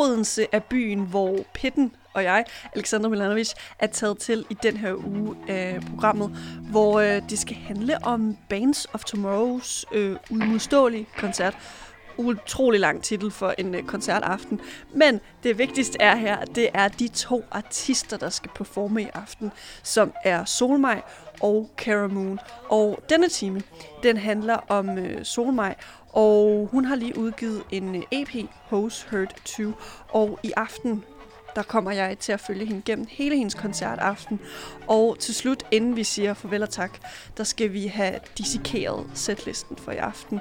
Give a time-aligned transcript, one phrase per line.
[0.00, 2.44] Odense er byen, hvor Pitten og jeg,
[2.74, 6.30] Alexander Milanovic, er taget til i den her uge af programmet,
[6.70, 11.56] hvor øh, det skal handle om Bands of Tomorrows øh, udmodståelige koncert.
[12.16, 14.60] Utrolig lang titel for en øh, koncertaften.
[14.94, 19.52] Men det vigtigste er her, det er de to artister, der skal performe i aften,
[19.82, 21.02] som er Solmej
[21.40, 22.38] og Cara Moon.
[22.68, 23.62] Og denne time,
[24.02, 25.74] den handler om øh, Solmej
[26.12, 29.72] og hun har lige udgivet en øh, EP, Hose Hurt 2,
[30.08, 31.04] og i aften
[31.56, 34.40] der kommer jeg til at følge hende gennem hele hendes koncertaften.
[34.86, 36.98] Og til slut, inden vi siger farvel og tak,
[37.36, 40.40] der skal vi have dissekeret setlisten for i aften.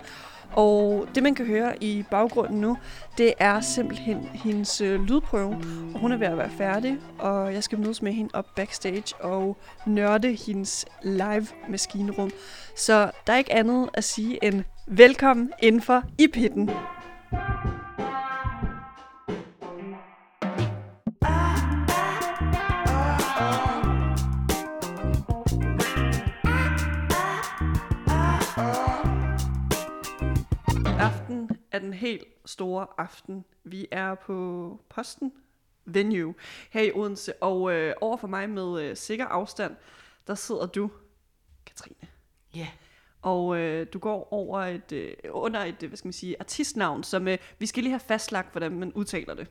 [0.53, 2.78] Og det, man kan høre i baggrunden nu,
[3.17, 5.54] det er simpelthen hendes øh, lydprøve.
[5.94, 9.16] Og hun er ved at være færdig, og jeg skal mødes med hende op backstage
[9.20, 12.31] og nørde hendes live maskinrum.
[12.76, 16.70] Så der er ikke andet at sige end velkommen indenfor i pitten.
[31.00, 33.45] aften er den helt store aften.
[33.64, 35.34] Vi er på posten
[35.86, 36.34] venue
[36.72, 39.76] her i Odense, og øh, over for mig med øh, sikker afstand,
[40.28, 40.92] der sidder du,
[41.66, 42.08] Katrine.
[42.56, 42.67] Ja.
[43.22, 47.28] Og øh, du går over et, øh, under et, hvad skal man sige, artistnavn, som
[47.28, 49.48] øh, vi skal lige have fastlagt, hvordan man udtaler det.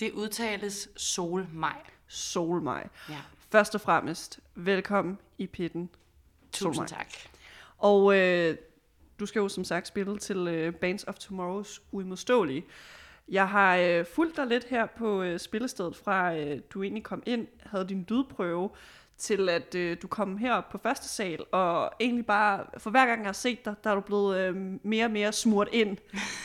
[0.00, 1.80] Det udtales Solmaj.
[2.06, 2.88] Solmaj.
[3.08, 3.20] Ja.
[3.52, 5.90] Først og fremmest, velkommen i pitten.
[6.52, 6.86] Tusind Solmaj.
[6.86, 7.06] tak.
[7.78, 8.56] Og øh,
[9.20, 12.64] du skal jo som sagt spille til øh, Bands of Tomorrows Uimodståelige.
[13.28, 17.22] Jeg har øh, fulgt dig lidt her på øh, spillestedet fra øh, du egentlig kom
[17.26, 18.70] ind, havde din lydprøve,
[19.18, 23.20] til at øh, du kom herop på første sal, og egentlig bare, for hver gang
[23.20, 25.96] jeg har set dig, der er du blevet øh, mere og mere smurt ind.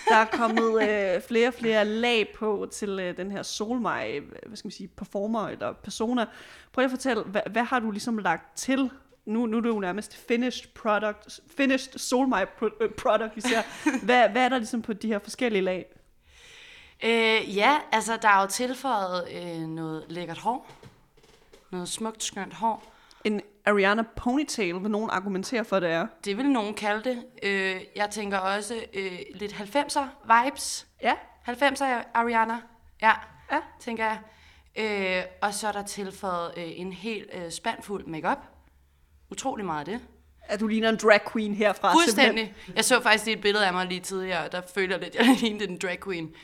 [0.09, 4.57] Der er kommet øh, flere og flere lag på til øh, den her Solmaj, hvad
[4.57, 6.25] skal man sige, performer eller persona.
[6.71, 8.89] Prøv lige at fortælle, hvad, hvad har du ligesom lagt til
[9.25, 13.61] nu, nu er det jo nærmest finished product, finished Solmaj pro- øh, product, vi ser.
[14.03, 15.85] Hvad, hvad er der ligesom på de her forskellige lag?
[17.03, 20.67] Øh, ja, altså der er jo tilføjet øh, noget lækkert hår.
[21.73, 22.93] Noget smukt, skønt hår.
[23.23, 26.07] En Ariana ponytail, vil nogen argumentere for, det er.
[26.25, 27.25] Det vil nogen kalde det.
[27.43, 30.05] Øh, jeg tænker også øh, lidt 90'er
[30.43, 30.87] vibes.
[31.01, 31.13] Ja.
[31.47, 32.61] 90'er Ariana.
[33.01, 33.11] Ja,
[33.51, 33.59] Ja.
[33.79, 34.19] tænker jeg.
[34.75, 38.37] Øh, og så er der tilføjet øh, en helt øh, spandfuld makeup.
[39.31, 40.01] Utrolig meget af det.
[40.43, 41.93] At du ligner en drag queen herfra.
[41.93, 42.53] Fuldstændig.
[42.75, 45.69] Jeg så faktisk et billede af mig lige tidligere, der føler lidt, at jeg lignede
[45.69, 46.35] en drag queen.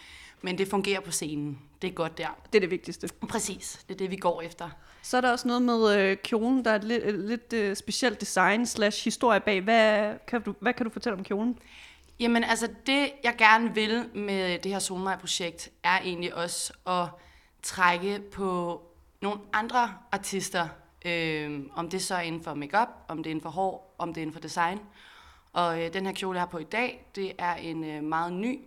[0.42, 1.60] Men det fungerer på scenen.
[1.82, 2.28] Det er godt der.
[2.54, 3.10] Det er det vigtigste.
[3.30, 3.86] Præcis.
[3.88, 4.70] Det er det, vi går efter.
[5.02, 7.76] Så er der også noget med øh, kjolen, der er et lidt, et lidt øh,
[7.76, 9.62] specielt design slash historie bag.
[9.62, 11.60] Hvad kan, du, hvad kan du fortælle om kjolen?
[12.20, 17.06] Jamen altså, det jeg gerne vil med det her Solmaj-projekt, er egentlig også at
[17.64, 18.82] trække på
[19.22, 20.68] nogle andre artister.
[21.06, 24.14] Øh, om det så er inden for makeup, om det er inden for hår, om
[24.14, 24.80] det er inden for design.
[25.54, 28.34] Og øh, den her kjole, jeg har på i dag, det er en øh, meget
[28.34, 28.60] ny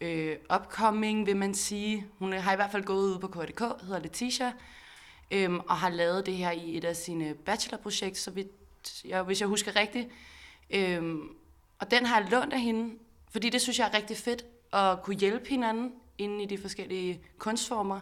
[0.00, 2.06] øh, upcoming, vil man sige.
[2.18, 4.52] Hun har i hvert fald gået ud på KDK, hedder Letitia,
[5.30, 8.48] øhm, og har lavet det her i et af sine bachelorprojekter, så vidt,
[9.04, 10.08] jeg, hvis jeg husker rigtigt.
[10.70, 11.20] Øhm,
[11.78, 12.94] og den har jeg lånt af hende,
[13.30, 17.20] fordi det synes jeg er rigtig fedt, at kunne hjælpe hinanden inde i de forskellige
[17.38, 18.00] kunstformer,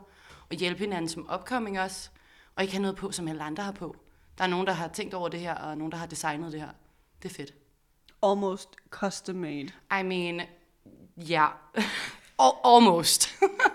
[0.51, 2.11] og hjælpe hinanden som upcoming også,
[2.57, 3.97] og ikke have noget på, som alle andre har på.
[4.39, 6.61] Der er nogen, der har tænkt over det her, og nogen, der har designet det
[6.61, 6.69] her.
[7.23, 7.55] Det er fedt.
[8.23, 9.71] Almost custom made.
[10.01, 10.41] I mean,
[11.17, 11.47] ja.
[11.79, 11.85] Yeah.
[12.65, 13.29] Almost.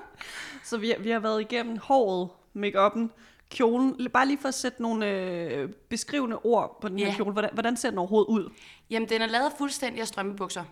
[0.64, 3.08] Så vi, vi har været igennem håret, make-up'en,
[3.50, 4.10] kjolen.
[4.14, 7.16] Bare lige for at sætte nogle øh, beskrivende ord på den her Ja.
[7.16, 7.32] kjole.
[7.32, 8.50] Hvordan, hvordan ser den overhovedet ud?
[8.90, 10.64] Jamen, den er lavet fuldstændig af strømpebukser.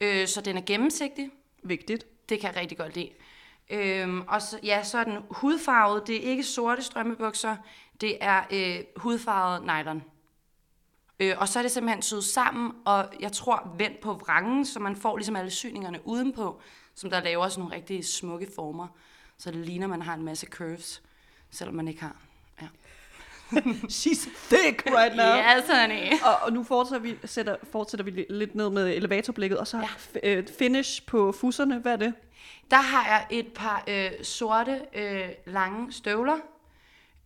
[0.00, 1.30] Øh, så den er gennemsigtig.
[1.62, 2.28] Vigtigt.
[2.28, 3.10] Det kan jeg rigtig godt lide.
[3.70, 6.06] Øhm, og så, ja, så er den hudfarvet.
[6.06, 7.56] Det er ikke sorte strømpebukser.
[8.00, 10.02] Det er øh, hudfarvet nylon.
[11.20, 14.78] Øh, og så er det simpelthen syet sammen, og jeg tror vendt på vrangen, så
[14.80, 16.60] man får ligesom alle syningerne udenpå,
[16.94, 18.86] som der laver sådan nogle rigtig smukke former.
[19.38, 21.02] Så det ligner, man har en masse curves,
[21.50, 22.16] selvom man ikke har.
[22.62, 22.66] Ja.
[23.98, 25.34] She's thick right now.
[25.56, 26.12] Yes, honey.
[26.24, 29.78] Og, og nu fortsætter vi, sætter, fortsætter vi li- lidt ned med elevatorblikket, og så
[29.78, 30.30] ja.
[30.30, 31.78] øh, finish på fusserne.
[31.78, 32.14] Hvad er det?
[32.70, 36.36] Der har jeg et par øh, sorte, øh, lange støvler.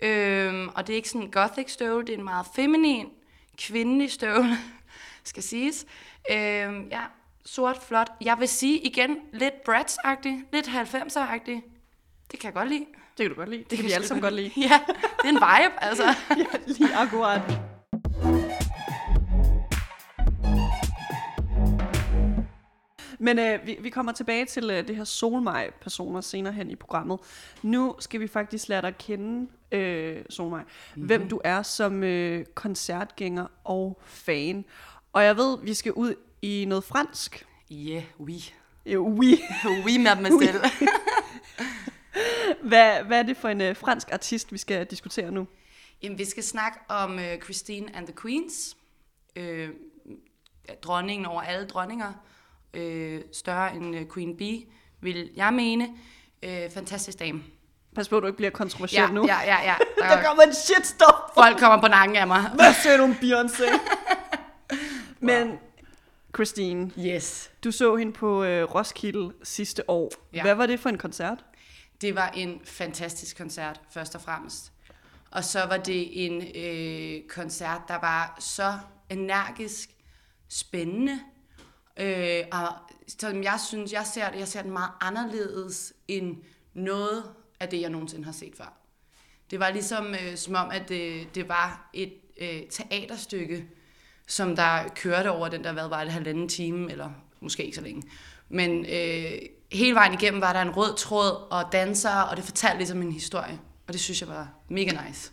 [0.00, 3.08] Øhm, og det er ikke sådan en gothic støvle, det er en meget feminin,
[3.59, 4.56] kvindelig støvle,
[5.25, 5.87] skal siges.
[6.31, 7.03] Øhm, ja,
[7.45, 8.12] sort, flot.
[8.21, 11.62] Jeg vil sige igen, lidt Bratz-agtig, lidt 90'er-agtig.
[12.31, 12.87] Det kan jeg godt lide.
[13.19, 13.65] Det kan du godt lide.
[13.71, 14.51] Det kan vi alle sammen godt lide.
[14.56, 14.81] Ja,
[15.23, 16.05] det er en vibe, altså.
[16.31, 17.43] ja, lige akkurat.
[23.19, 27.19] Men øh, vi, vi kommer tilbage til øh, det her Solmej-personer senere hen i programmet.
[27.62, 31.06] Nu skal vi faktisk lære dig at kende, øh, Solmej, mm-hmm.
[31.06, 34.65] hvem du er som øh, koncertgænger og fan.
[35.12, 37.47] Og jeg ved, vi skal ud i noget fransk.
[37.73, 38.53] Yeah, oui.
[38.87, 39.38] Jo, oui.
[39.85, 40.61] Oui, mademoiselle.
[42.62, 45.47] Hvad, hvad er det for en øh, fransk artist, vi skal diskutere nu?
[46.03, 48.77] Jamen, vi skal snakke om øh, Christine and the Queens.
[49.37, 49.69] Øh,
[50.82, 52.12] dronningen over alle dronninger.
[52.75, 54.65] Øh, større end øh, Queen Bee,
[55.00, 55.88] vil jeg mene.
[56.43, 57.43] Øh, fantastisk dame.
[57.94, 59.26] Pas på, at du ikke bliver kontroversiel Ja, nu.
[59.26, 59.75] ja, ja, ja.
[60.08, 61.31] Der kommer en shitstorm.
[61.35, 62.43] Folk kommer på nakken af mig.
[62.55, 63.79] Hvad siger du om Beyoncé?
[65.20, 65.58] Men
[66.35, 67.50] Christine, Yes.
[67.64, 70.11] du så hende på øh, Roskilde sidste år.
[70.32, 70.43] Ja.
[70.43, 71.44] Hvad var det for en koncert?
[72.00, 74.73] Det var en fantastisk koncert, først og fremmest.
[75.31, 78.79] Og så var det en øh, koncert, der var så
[79.11, 79.91] energisk,
[80.49, 81.20] spændende,
[82.00, 82.69] øh, og
[83.19, 86.37] som jeg synes, jeg ser det, jeg ser den meget anderledes end
[86.75, 87.25] noget
[87.61, 88.73] af det, jeg nogensinde har set før.
[89.51, 93.67] Det var ligesom øh, som om, at det, det var et øh, teaterstykke,
[94.27, 97.11] som der kørte over den der, hvad var det, halvanden time, eller
[97.41, 98.03] måske ikke så længe.
[98.49, 99.33] Men øh,
[99.73, 103.12] hele vejen igennem var der en rød tråd og dansere, og det fortalte ligesom en
[103.12, 103.61] historie.
[103.87, 105.31] Og det synes jeg var mega nice.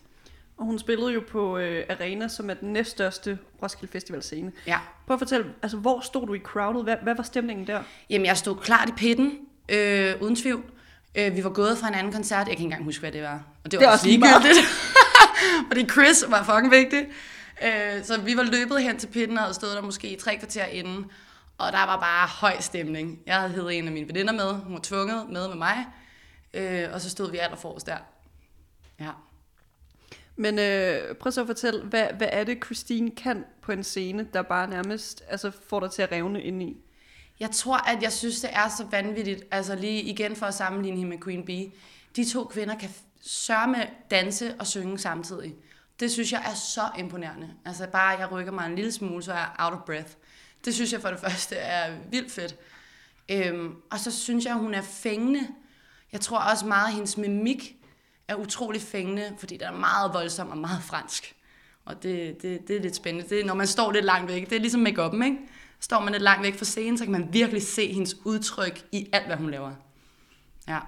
[0.58, 4.52] Og hun spillede jo på øh, Arena, som er den næststørste Roskilde Festival scene.
[4.68, 4.80] Ja.
[5.08, 6.84] Prøv at fortælle, altså hvor stod du i crowded?
[6.84, 7.84] Hvad, hvad var stemningen der?
[8.10, 9.40] Jamen, jeg stod klart i pitten,
[9.70, 10.64] øh, uden tvivl.
[11.16, 12.38] Øh, vi var gået fra en anden koncert.
[12.38, 13.44] Jeg kan ikke engang huske, hvad det var.
[13.64, 14.68] Og det var Det også ligegyldigt.
[15.68, 17.08] Fordi Chris var fucking vigtig.
[17.64, 20.38] Øh, så vi var løbet hen til pitten og havde stået der måske i tre
[20.38, 21.06] kvarter inden.
[21.58, 23.20] Og der var bare høj stemning.
[23.26, 24.54] Jeg havde heddet en af mine veninder med.
[24.54, 25.86] Hun var tvunget med med mig.
[26.54, 27.98] Øh, og så stod vi allerforrest der.
[29.00, 29.10] Ja.
[30.36, 34.28] Men øh, prøv så at fortælle, hvad, hvad er det, Christine kan på en scene,
[34.34, 36.78] der bare nærmest altså, får dig til at revne ind i?
[37.42, 40.98] Jeg tror, at jeg synes, det er så vanvittigt, altså lige igen for at sammenligne
[40.98, 41.72] hende med Queen Bee.
[42.16, 42.90] De to kvinder kan
[43.22, 45.56] sørme danse og synge samtidig.
[46.00, 47.54] Det synes jeg er så imponerende.
[47.66, 50.10] Altså bare, jeg rykker mig en lille smule, så er jeg out of breath.
[50.66, 52.56] Det synes jeg for det første er vildt fedt.
[53.32, 55.48] Øhm, og så synes jeg, hun er fængende.
[56.12, 57.76] Jeg tror også meget, at hendes mimik
[58.28, 61.36] er utrolig fængende, fordi den er meget voldsom og meget fransk.
[61.86, 63.30] Og det, det, det er lidt spændende.
[63.30, 64.50] Det er, når man står lidt langt væk.
[64.50, 65.38] Det er ligesom make ikke?
[65.82, 69.10] Står man lidt langt væk fra scenen, så kan man virkelig se hendes udtryk i
[69.14, 69.72] alt, hvad hun laver.
[70.68, 70.80] Ja.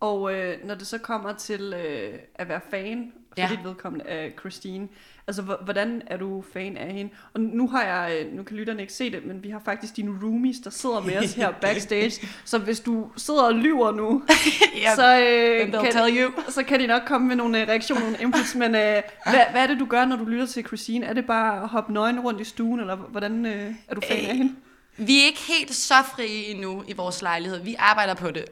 [0.00, 3.48] Og øh, når det så kommer til øh, at være fan for Ja.
[3.56, 4.88] dit vedkommende af Christine,
[5.26, 7.12] altså hvordan er du fan af hende?
[7.34, 9.96] Og nu har jeg, øh, nu kan lytterne ikke se det, men vi har faktisk
[9.96, 12.26] dine roomies, der sidder med os her backstage.
[12.44, 14.22] så hvis du sidder og lyver nu,
[14.76, 14.82] Yep.
[14.96, 16.30] så, øh, kan, tell you.
[16.56, 18.54] så kan de nok komme med nogle øh, reaktioner, nogle inputs.
[18.54, 21.06] Men øh, hvad, hvad er det, du gør, når du lytter til Christine?
[21.06, 24.16] Er det bare at hoppe nøgen rundt i stuen, eller hvordan øh, er du fan
[24.22, 24.54] Øh, af hende?
[24.98, 27.58] Vi er ikke helt så frie endnu i vores lejlighed.
[27.62, 28.44] Vi arbejder på det.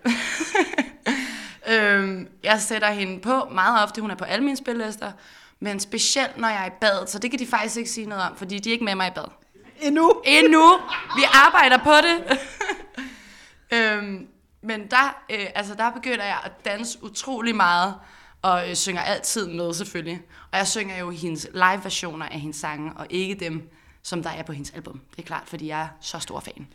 [1.69, 4.00] Øhm, jeg sætter hende på meget ofte.
[4.00, 5.12] Hun er på alle mine spillister.
[5.61, 7.06] Men specielt, når jeg er i bad.
[7.06, 9.08] Så det kan de faktisk ikke sige noget om, fordi de er ikke med mig
[9.08, 9.25] i bad.
[9.80, 10.23] Endnu?
[10.25, 10.80] Endnu.
[11.16, 12.38] Vi arbejder på det.
[13.78, 14.28] øhm,
[14.62, 17.94] men der, øh, altså der begynder jeg at danse utrolig meget,
[18.42, 20.23] og øh, synger altid med selvfølgelig.
[20.52, 23.71] Og jeg synger jo hendes live-versioner af hendes sange, og ikke dem,
[24.02, 25.00] som der er på hendes album.
[25.11, 26.66] Det er klart, fordi jeg er så stor fan.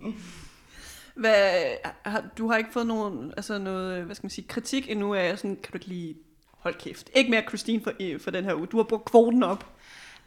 [1.14, 1.62] Hvad,
[2.04, 5.38] har, du har ikke fået nogen, altså noget, hvad skal man sige, kritik endnu af,
[5.38, 6.14] sådan, kan du ikke lige
[6.58, 7.10] hold kæft.
[7.14, 8.66] Ikke mere Christine for, i- for den her uge.
[8.66, 9.64] Du har brugt kvoten op.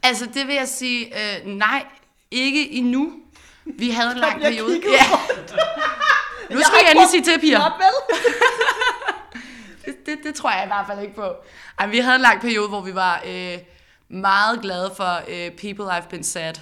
[0.02, 1.84] Altså, det vil jeg sige, øh, nej,
[2.30, 3.12] ikke endnu.
[3.64, 4.80] Vi havde en lang periode.
[4.92, 5.04] Ja.
[6.54, 7.58] Nu skal jeg lige sige til, piger.
[9.84, 11.32] Det, det, det tror jeg i hvert fald ikke på.
[11.78, 13.58] Ej, vi havde en lang periode, hvor vi var øh,
[14.08, 16.54] meget glade for øh, People I've Been Sad,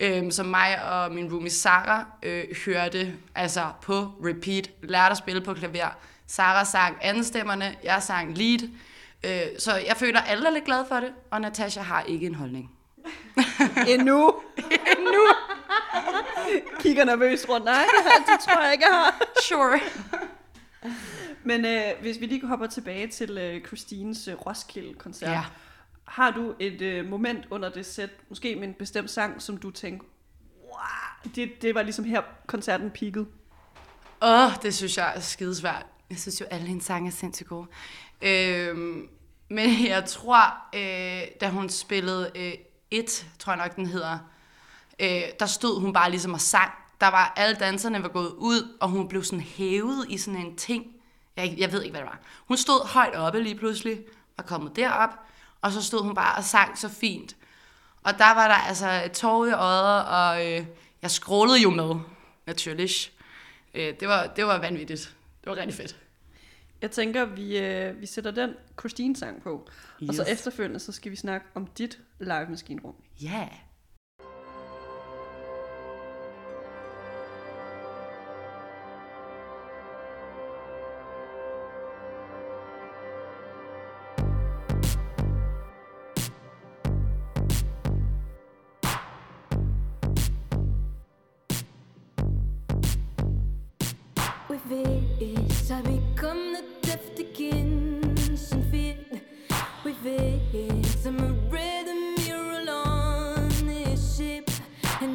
[0.00, 4.70] øh, som mig og min roomie Sarah øh, hørte altså på repeat.
[4.82, 5.88] Lærte at spille på klaver.
[6.26, 8.68] Sarah sang andenstemmerne, jeg sang lead.
[9.24, 12.26] Øh, så jeg føler, at alle er lidt glade for det, og Natasha har ikke
[12.26, 12.70] en holdning.
[13.88, 14.16] Endnu.
[15.12, 15.26] Nu,
[16.80, 17.64] Kigger nervøst rundt.
[17.64, 17.84] Nej,
[18.26, 19.22] det tror jeg ikke, jeg har.
[19.48, 19.80] sure.
[21.44, 25.30] Men øh, hvis vi lige hopper tilbage til øh, Christines øh, Roskilde-koncert.
[25.30, 25.42] Ja.
[26.06, 29.70] Har du et øh, moment under det sæt, måske med en bestemt sang, som du
[29.70, 30.06] tænker,
[30.62, 33.26] wow, det, det var ligesom her koncerten peakede?
[34.22, 35.86] Åh, oh, det synes jeg er skidesvært.
[36.10, 37.66] Jeg synes jo, alle hendes sange er sindssygt gode.
[38.22, 39.08] Øhm,
[39.48, 40.42] men jeg tror,
[40.74, 42.52] øh, da hun spillede øh,
[42.90, 44.18] Et, tror jeg nok, den hedder,
[45.00, 46.70] øh, der stod hun bare ligesom og sang.
[47.00, 50.56] Der var, alle danserne var gået ud, og hun blev sådan hævet i sådan en
[50.56, 50.86] ting.
[51.36, 52.20] Jeg, jeg ved ikke, hvad det var.
[52.48, 54.04] Hun stod højt oppe lige pludselig,
[54.36, 55.10] var kommet derop,
[55.60, 57.36] og så stod hun bare og sang så fint.
[58.02, 60.66] Og der var der altså et tår i øjet, og øh,
[61.02, 61.94] jeg scrollede jo med,
[62.46, 63.12] naturligt.
[63.74, 65.16] Øh, det, var, det var vanvittigt.
[65.44, 65.96] Det var rigtig fedt.
[66.82, 69.68] Jeg tænker, vi, øh, vi sætter den Christine-sang på,
[70.02, 70.08] yes.
[70.08, 72.94] og så efterfølgende, så skal vi snakke om dit live maskinrum.
[73.22, 73.28] Ja.
[73.28, 73.65] Yeah.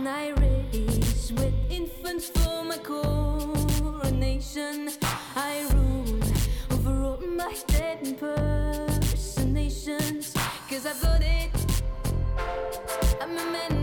[0.08, 4.90] I race with infants for my coronation.
[5.36, 6.24] I rule
[6.72, 10.34] over all my dead impersonations,
[10.70, 11.52] cause I've got it.
[13.22, 13.81] I'm a man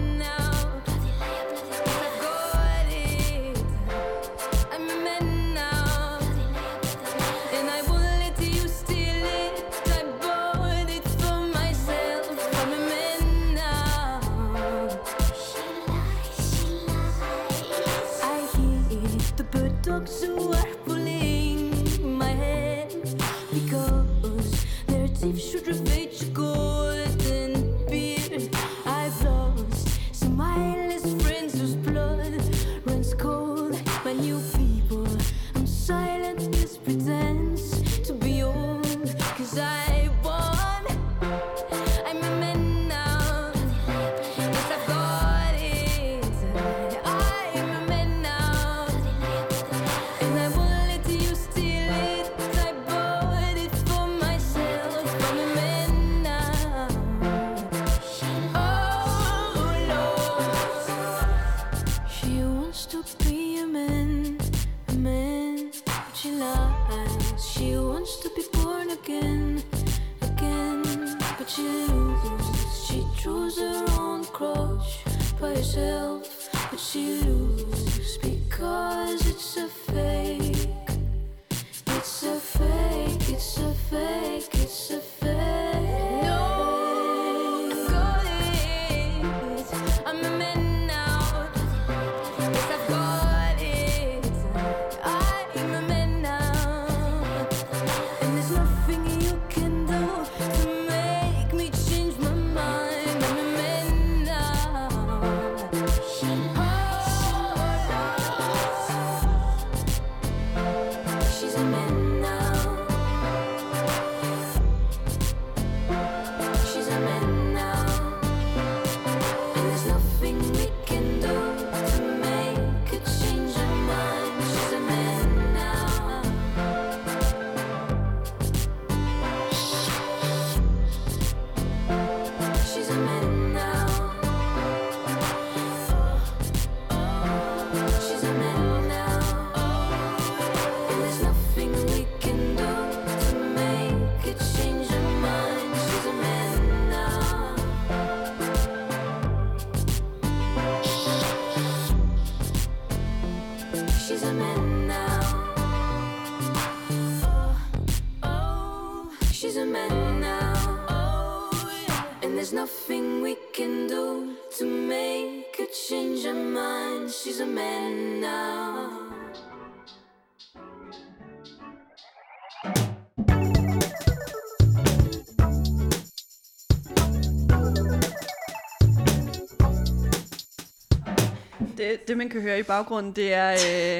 [182.09, 183.51] Det, man kan høre i baggrunden, det er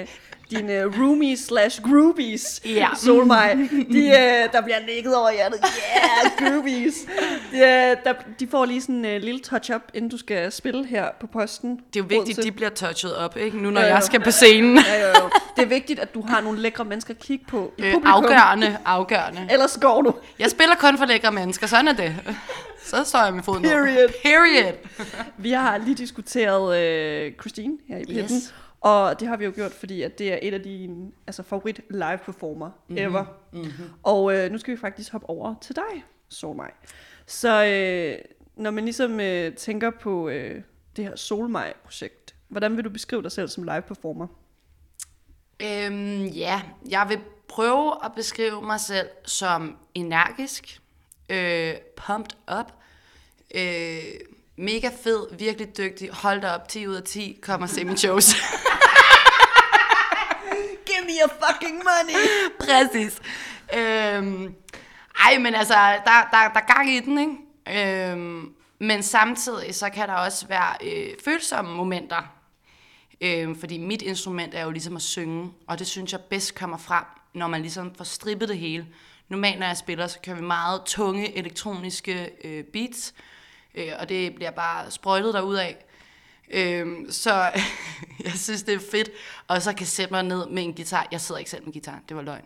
[0.01, 0.07] øh,
[0.51, 2.89] dine roomies slash groupies, Ja.
[2.97, 3.55] Solmej.
[3.93, 5.61] De, øh, der bliver nikket over hjertet.
[5.65, 6.95] Yeah, groupies.
[7.53, 10.87] De, øh, der, de får lige sådan en øh, lille touch-up, inden du skal spille
[10.87, 11.71] her på posten.
[11.71, 12.41] Det er jo vigtigt, Odense.
[12.41, 13.57] at de bliver touchet op, ikke?
[13.57, 13.93] Nu når Jo, jo.
[13.95, 14.77] jeg skal på scenen.
[14.87, 15.31] Ja, jo, jo.
[15.57, 18.13] Det er vigtigt, at du har nogle lækre mennesker at kigge på i Øh, publikum.
[18.25, 19.49] afgørende, afgørende.
[19.51, 20.15] Ellers går du.
[20.39, 22.17] Jeg spiller kun for lækre mennesker, sådan er det.
[22.83, 23.63] Så står jeg med foden.
[23.63, 24.09] Period.
[24.23, 24.73] Period.
[25.45, 28.37] Vi har lige diskuteret øh, Christine her i Pitten.
[28.37, 28.55] Yes.
[28.81, 31.81] Og det har vi jo gjort, fordi at det er et af dine altså, favorit
[31.91, 33.05] live performer mm-hmm.
[33.05, 33.25] ever.
[33.53, 33.91] Mm-hmm.
[34.03, 36.71] Og øh, nu skal vi faktisk hoppe over til dig, Solmaj.
[37.27, 38.19] Så øh,
[38.57, 40.63] når man ligesom øh, tænker på øh,
[40.97, 44.27] det her Solmaj-projekt, hvordan vil du beskrive dig selv som live performer?
[45.63, 47.19] Øhm, ja, jeg vil
[47.49, 50.81] prøve at beskrive mig selv som energisk,
[51.29, 52.73] øh, pumped up,
[53.55, 54.03] øh,
[54.57, 57.99] mega fed, virkelig dygtig, hold da op, 10 ud af 10, kommer og se mine
[57.99, 58.35] shows.
[60.87, 62.15] Give me your fucking money!
[62.61, 63.21] Præcis.
[63.75, 64.55] Øhm,
[65.25, 68.11] ej, men altså, der, der, der er gang i den, ikke?
[68.11, 72.23] Øhm, men samtidig, så kan der også være øh, følsomme momenter.
[73.21, 76.77] Øhm, fordi mit instrument er jo ligesom at synge, og det synes jeg bedst kommer
[76.77, 77.05] frem,
[77.35, 78.87] når man ligesom får strippet det hele.
[79.29, 83.15] Normalt, når jeg spiller, så kører vi meget tunge elektroniske øh, beats,
[83.75, 85.73] øh, og det bliver bare sprøjtet derudad.
[86.51, 87.33] Øhm, så
[88.25, 89.11] jeg synes, det er fedt,
[89.49, 91.09] og så kan jeg sætte mig ned med en guitar.
[91.13, 92.45] Jeg sidder ikke selv med guitar, det var løgn.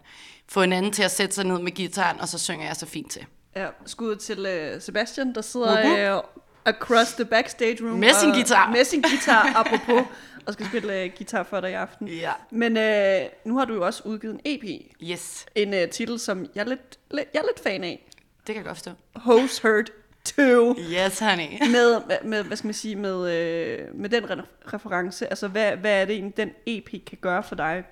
[0.49, 2.87] Få en anden til at sætte sig ned med gitaren, og så synger jeg så
[2.87, 3.27] fint til.
[3.57, 6.23] Ja, skud til uh, Sebastian, der sidder uh,
[6.65, 7.99] across the backstage room.
[7.99, 8.71] Med sin guitar.
[8.71, 10.03] Med sin guitar, apropos,
[10.47, 12.09] og skal spille uh, guitar for dig i aften.
[12.09, 12.33] Ja.
[12.51, 14.83] Men uh, nu har du jo også udgivet en EP.
[15.03, 18.07] Yes, En uh, titel, som jeg er lidt, lidt, jeg er lidt fan af.
[18.47, 18.91] det kan jeg godt forstå.
[19.17, 19.91] Hose Hurt
[20.25, 20.77] 2.
[20.79, 21.49] Yes, honey.
[21.75, 26.01] med, med, hvad skal man sige, med, øh, med den re- reference, altså hvad, hvad
[26.01, 27.85] er det egentlig, den EP kan gøre for dig,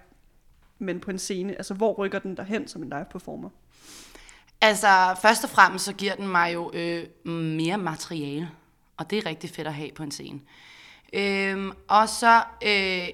[0.79, 3.49] men på en scene, altså hvor rykker den derhen som en live performer?
[4.61, 8.51] Altså, først og fremmest så giver den mig jo øh, mere materiale,
[8.97, 10.41] og det er rigtig fedt at have på en scene.
[11.13, 13.09] Øhm, og så, øh,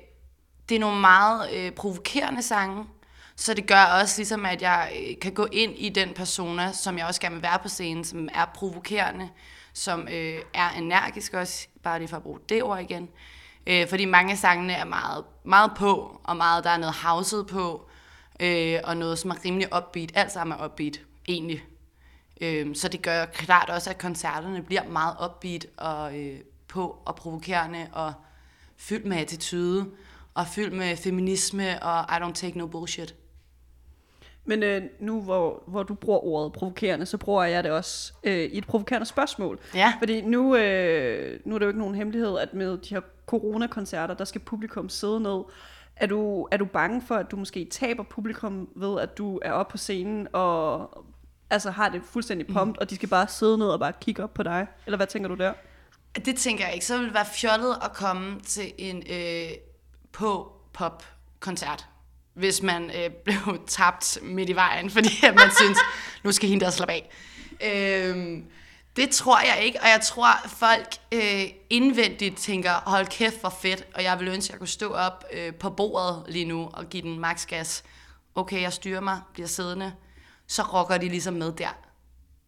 [0.68, 2.84] det er nogle meget øh, provokerende sange,
[3.36, 6.98] så det gør også ligesom, at jeg øh, kan gå ind i den persona, som
[6.98, 9.28] jeg også gerne vil være på scenen, som er provokerende,
[9.72, 13.08] som øh, er energisk også, bare lige for at bruge det ord igen.
[13.66, 17.46] Øh, fordi mange af sangene er meget, meget på, og meget, der er noget houset
[17.46, 17.88] på,
[18.40, 20.12] øh, og noget, som er rimelig upbeat.
[20.14, 21.64] Alt sammen er upbeat, egentlig.
[22.40, 26.40] Øh, så det gør klart også, at koncerterne bliver meget upbeat og øh,
[26.76, 28.12] på og provokerende og
[28.76, 29.86] fyldt med attitude
[30.34, 33.14] og fyldt med feminisme og I don't take no bullshit.
[34.44, 38.44] Men øh, nu hvor, hvor du bruger ordet provokerende, så bruger jeg det også øh,
[38.44, 39.58] i et provokerende spørgsmål.
[39.74, 39.92] Ja.
[39.98, 44.14] Fordi nu, øh, nu er det jo ikke nogen hemmelighed, at med de her coronakoncerter,
[44.14, 45.42] der skal publikum sidde ned.
[45.96, 49.52] Er du, er du bange for, at du måske taber publikum ved, at du er
[49.52, 50.90] oppe på scenen og
[51.50, 52.80] altså har det fuldstændig pumped, mm.
[52.80, 54.66] og de skal bare sidde ned og bare kigge op på dig?
[54.86, 55.52] Eller hvad tænker du der?
[56.24, 56.86] Det tænker jeg ikke.
[56.86, 59.50] Så ville det være fjollet at komme til en øh,
[60.12, 61.86] på-pop-koncert,
[62.34, 65.78] hvis man øh, blev tabt midt i vejen, fordi at man synes,
[66.24, 67.10] nu skal hende der slappe af.
[67.60, 68.38] Øh,
[68.96, 73.86] det tror jeg ikke, og jeg tror, folk øh, indvendigt tænker, hold kæft, hvor fedt,
[73.94, 76.86] og jeg vil ønske, at jeg kunne stå op øh, på bordet lige nu og
[76.88, 77.84] give den max gas.
[78.34, 79.92] Okay, jeg styrer mig, bliver siddende,
[80.46, 81.76] så rocker de ligesom med der.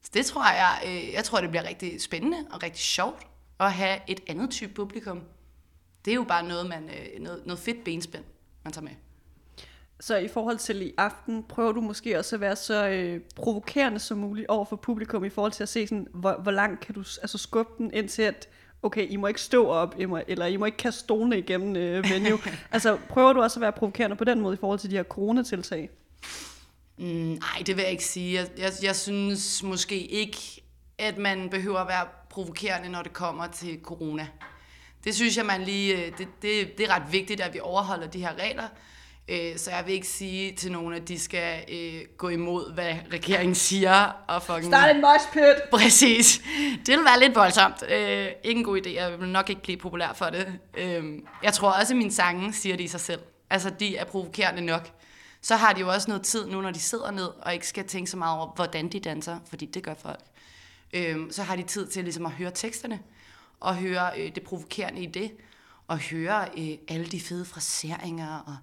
[0.02, 3.26] Så det tror jeg, øh, jeg tror, det bliver rigtig spændende og rigtig sjovt
[3.60, 5.22] at have et andet type publikum.
[6.04, 8.24] Det er jo bare noget, man, øh, noget, noget fedt benspænd,
[8.64, 8.92] man tager med.
[10.00, 13.98] Så i forhold til i aften, prøver du måske også at være så øh, provokerende
[13.98, 16.94] som muligt over for publikum i forhold til at se, sådan, hvor, hvor langt kan
[16.94, 18.48] du altså, skubbe den ind til, at
[18.82, 21.76] okay, I må ikke stå op, I må, eller I må ikke kaste stolene igennem
[21.76, 22.38] øh, venue.
[22.72, 25.02] altså prøver du også at være provokerende på den måde i forhold til de her
[25.02, 25.90] coronatiltag?
[26.98, 28.34] Mm, nej, det vil jeg ikke sige.
[28.34, 30.62] Jeg, jeg, jeg synes måske ikke,
[30.98, 34.28] at man behøver at være provokerende, når det kommer til corona.
[35.04, 38.06] Det synes jeg, man lige, øh, det, det, det er ret vigtigt, at vi overholder
[38.06, 38.68] de her regler.
[39.28, 42.94] Øh, Så jeg vil ikke sige til nogen, at de skal øh, gå imod, hvad
[43.12, 44.04] regeringen siger.
[44.28, 44.64] Og fucking...
[44.66, 45.70] Start en mosh pit!
[45.80, 46.42] Præcis.
[46.86, 47.82] Det vil være lidt voldsomt.
[47.88, 48.90] Øh, ikke en god idé.
[48.90, 50.58] Jeg vil nok ikke blive populær for det.
[50.76, 51.04] Øh,
[51.42, 53.20] jeg tror også, at mine sange siger det i sig selv.
[53.50, 54.90] Altså, de er provokerende nok.
[55.42, 57.84] Så har de jo også noget tid nu, når de sidder ned, og ikke skal
[57.84, 60.20] tænke så meget over, hvordan de danser, fordi det gør folk.
[60.94, 63.00] Øh, så har de tid til ligesom at høre teksterne,
[63.60, 65.30] og høre øh, det provokerende i det,
[65.86, 68.56] og høre øh, alle de fede fraseringer, og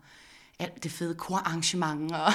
[0.60, 2.32] alt det fede korarrangement, og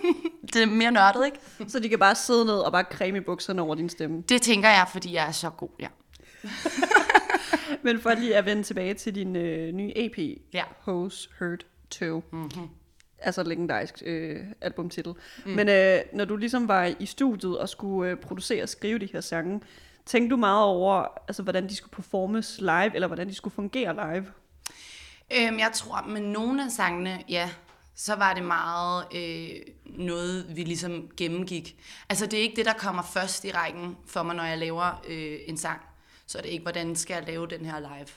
[0.52, 1.70] det er mere nørdet, ikke?
[1.70, 4.22] Så de kan bare sidde ned og bare creme i bukserne over din stemme.
[4.28, 5.88] Det tænker jeg, fordi jeg er så god, ja.
[7.84, 10.18] Men for lige at vende tilbage til din øh, nye EP,
[10.52, 10.64] Ja.
[10.80, 12.24] Hose Hurt 2.
[12.32, 12.68] Mm-hmm.
[13.24, 15.12] Altså legendarisk øh, albumtitel.
[15.46, 15.52] Mm.
[15.52, 19.08] Men øh, når du ligesom var i studiet og skulle øh, producere og skrive de
[19.12, 19.60] her sange,
[20.06, 23.94] tænkte du meget over, altså, hvordan de skulle performes live, eller hvordan de skulle fungere
[23.94, 24.26] live?
[25.36, 27.50] Øhm, jeg tror, med nogle af sangene, ja,
[27.94, 31.76] så var det meget øh, noget, vi ligesom gennemgik.
[32.08, 35.02] Altså, det er ikke det, der kommer først i rækken for mig, når jeg laver
[35.08, 35.80] øh, en sang.
[36.26, 38.08] Så er det ikke, hvordan skal jeg lave den her live.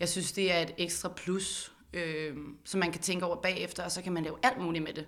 [0.00, 3.92] Jeg synes, det er et ekstra plus, øh, som man kan tænke over bagefter, og
[3.92, 5.06] så kan man lave alt muligt med det.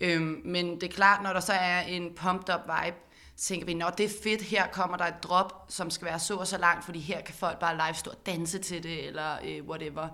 [0.00, 2.96] Øh, men det er klart, når der så er en pumped up vibe,
[3.36, 6.18] så tænker vi, nå det er fedt, her kommer der et drop, som skal være
[6.18, 9.06] så og så langt, fordi her kan folk bare live stå og danse til det,
[9.06, 10.08] eller øh, whatever.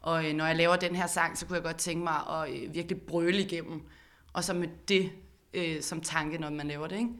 [0.00, 2.50] Og øh, når jeg laver den her sang, så kunne jeg godt tænke mig at
[2.50, 3.82] øh, virkelig brøle igennem.
[4.32, 5.12] Og så med det
[5.54, 7.10] øh, som tanke, når man laver det, ikke?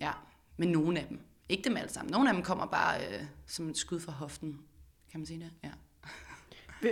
[0.00, 0.12] Ja,
[0.56, 1.20] med nogle af dem.
[1.48, 2.12] ikke dem alle sammen.
[2.12, 4.60] Nogle af dem kommer bare øh, som et skud fra hoften.
[5.10, 5.50] Kan man sige det?
[5.64, 5.70] Ja.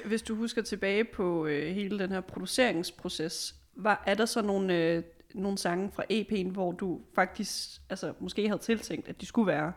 [0.04, 4.74] Hvis du husker tilbage på øh, hele den her produceringsproces, var, er der så nogle,
[4.74, 5.02] øh,
[5.34, 9.72] nogle sange fra EP'en, hvor du faktisk altså, måske havde tiltænkt, at de skulle være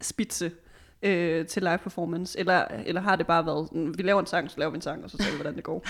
[0.00, 0.52] spidse
[1.02, 2.38] øh, til live performance?
[2.38, 4.82] Eller, eller har det bare været, sådan, vi laver en sang, så laver vi en
[4.82, 5.84] sang, og så ser vi, hvordan det går?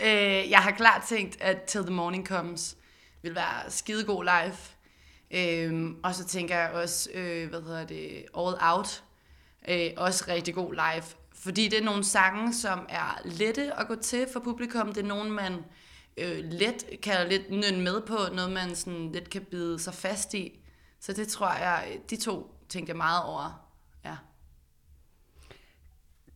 [0.00, 2.76] Øh, jeg har klart tænkt, at Till the Morning Comes
[3.22, 4.56] vil være skidegod live.
[5.30, 9.02] Øh, og så tænker jeg også, øh, hvad hedder det, All Out,
[9.68, 11.04] øh, også rigtig god live.
[11.46, 14.92] Fordi det er nogle sange, som er lette at gå til for publikum.
[14.92, 15.52] Det er nogle, man
[16.16, 20.34] øh, let kan lidt nynne med på, noget man sådan lidt kan bide sig fast
[20.34, 20.60] i.
[21.00, 23.68] Så det tror jeg, de to tænkte jeg meget over.
[24.04, 24.16] Ja.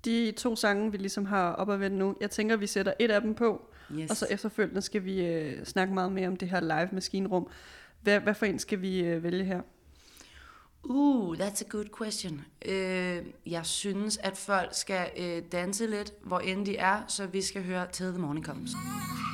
[0.04, 3.10] De to sange, vi ligesom har op at vende nu, jeg tænker, vi sætter et
[3.10, 3.66] af dem på,
[3.98, 4.10] Yes.
[4.10, 7.48] og så efterfølgende skal vi øh, snakke meget mere om det her live maskinrum.
[8.00, 9.60] Hvad, hvad for en skal vi øh, vælge her?
[10.84, 12.44] Uh, that's a good question.
[12.64, 17.42] Øh, jeg synes, at folk skal øh, danse lidt, hvor end de er, så vi
[17.42, 18.70] skal høre Till the Morning Comes.
[18.74, 19.29] What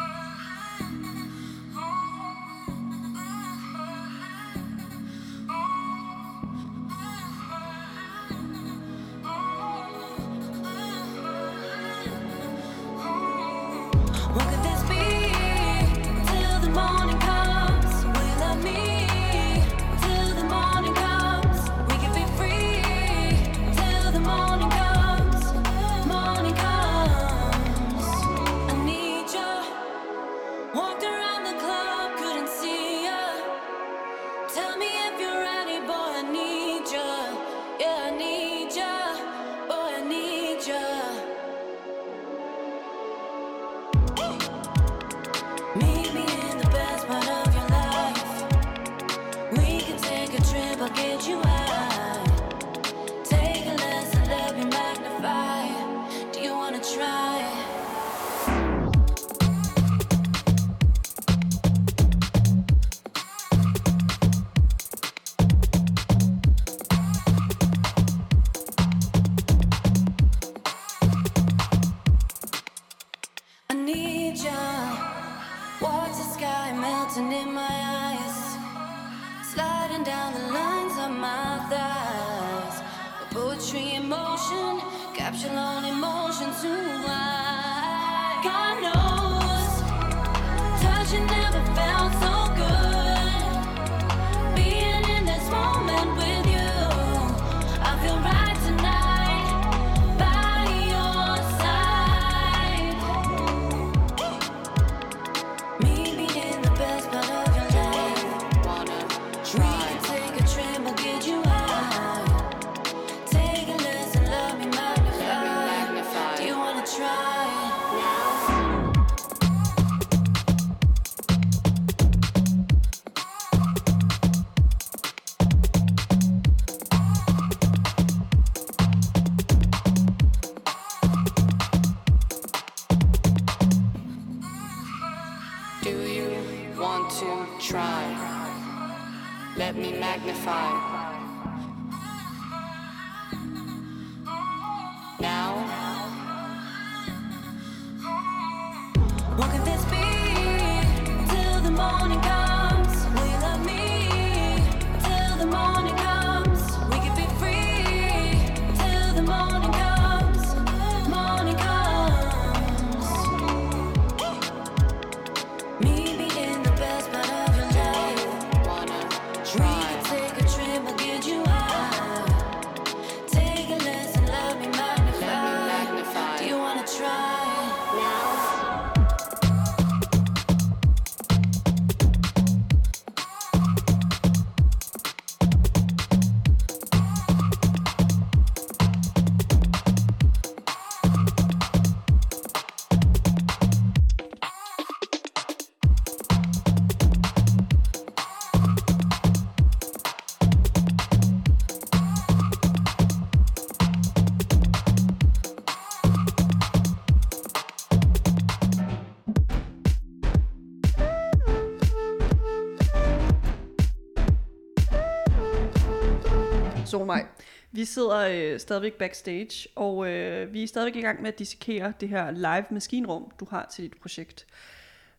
[217.76, 221.92] vi sidder øh, stadigvæk backstage, og øh, vi er stadigvæk i gang med at dissekere
[222.00, 224.46] det her live maskinrum, du har til dit projekt.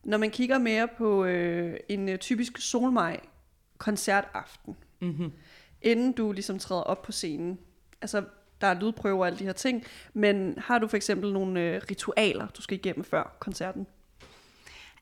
[0.04, 3.20] Når man kigger mere på øh, en øh, typisk Solmaj
[3.78, 5.32] koncertaften, mm-hmm.
[5.82, 7.58] inden du ligesom træder op på scenen.
[8.02, 8.24] Altså,
[8.60, 11.82] der er lydprøver og alle de her ting, men har du for eksempel nogle øh,
[11.90, 13.86] ritualer, du skal igennem før koncerten?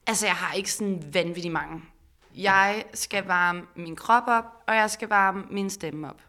[0.07, 1.83] Altså, jeg har ikke sådan vanvittigt mange.
[2.37, 6.23] Jeg skal varme min krop op, og jeg skal varme min stemme op.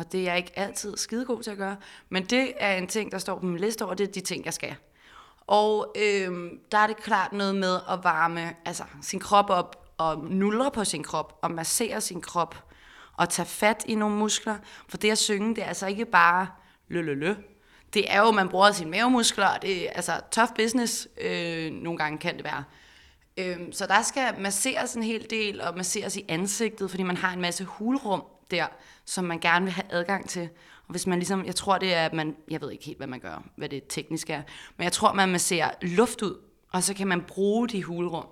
[0.00, 1.76] Og det er jeg ikke altid skidegod til at gøre.
[2.08, 4.44] Men det er en ting, der står på min liste over, det er de ting,
[4.44, 4.74] jeg skal.
[5.46, 10.24] Og øh, der er det klart noget med at varme altså, sin krop op, og
[10.24, 12.64] nullre på sin krop, og massere sin krop,
[13.16, 14.56] og tage fat i nogle muskler.
[14.88, 16.46] For det at synge, det er altså ikke bare
[16.88, 17.34] lø, lø, lø.
[17.94, 21.08] Det er jo, at man bruger sine mavemuskler, og det er altså tough business.
[21.20, 22.64] Øh, nogle gange kan det være.
[23.36, 27.32] Øh, så der skal masseres en hel del, og masseres i ansigtet, fordi man har
[27.32, 28.66] en masse hulrum der,
[29.04, 30.48] som man gerne vil have adgang til.
[30.86, 33.06] Og hvis man ligesom, jeg tror det er, at man, jeg ved ikke helt, hvad
[33.06, 34.42] man gør, hvad det teknisk er,
[34.76, 36.36] men jeg tror, man masserer luft ud,
[36.72, 38.26] og så kan man bruge de hulrum.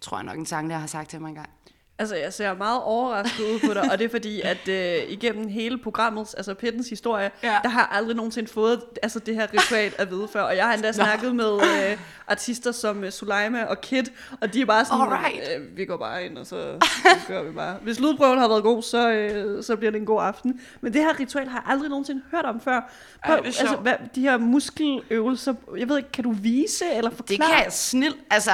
[0.00, 1.50] Tror jeg nok en sang, der har sagt til mig engang.
[1.98, 5.48] Altså, jeg ser meget overrasket ud på dig, og det er fordi, at øh, igennem
[5.48, 7.58] hele programmet, altså Pittens historie, ja.
[7.62, 10.42] Der har aldrig nogensinde fået altså, det her ritual at vide før.
[10.42, 14.04] Og jeg har endda snakket med øh, artister som øh, Suleima og Kid,
[14.40, 15.42] og de er bare sådan, Alright.
[15.56, 17.76] øh, vi går bare ind, og så, så gør vi bare.
[17.82, 20.60] Hvis lydprøven har været god, så, øh, så bliver det en god aften.
[20.80, 22.92] Men det her ritual har jeg aldrig nogensinde hørt om før.
[23.26, 27.10] Prøv, Ej, det altså, hvad, de her muskeløvelser, jeg ved ikke, kan du vise eller
[27.10, 27.50] Det forklare?
[27.50, 28.50] kan jeg snilt, altså,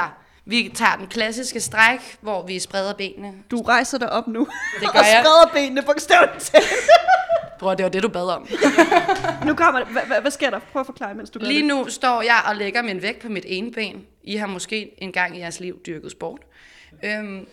[0.51, 3.33] vi tager den klassiske stræk, hvor vi spreder benene.
[3.51, 4.49] Du rejser dig op nu,
[4.81, 5.25] Det og gør jeg.
[5.25, 6.65] spreder benene bogstaveligt talt.
[7.59, 8.49] Bror, det var det, du bad om.
[9.47, 9.89] Nu kommer det.
[10.21, 10.59] Hvad, sker der?
[10.59, 11.69] Prøv at forklare, mens du gør Lige det.
[11.69, 14.07] nu står jeg og lægger min vægt på mit ene ben.
[14.25, 16.41] I har måske en gang i jeres liv dyrket sport.
[17.03, 17.47] Øhm,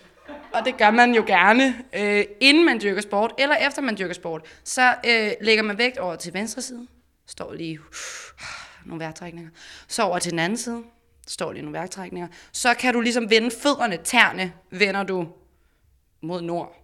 [0.53, 4.13] og det gør man jo gerne, øh, inden man dyrker sport, eller efter man dyrker
[4.13, 4.41] sport.
[4.63, 6.87] Så øh, lægger man vægt over til venstre side.
[7.27, 7.79] Står lige
[8.85, 9.49] nogle vejrtrækninger.
[9.87, 10.83] Så over til den anden side.
[11.27, 12.27] Står lige nogle vejrtrækninger.
[12.51, 15.27] Så kan du ligesom vende fødderne, tærne, vender du
[16.21, 16.75] mod nord.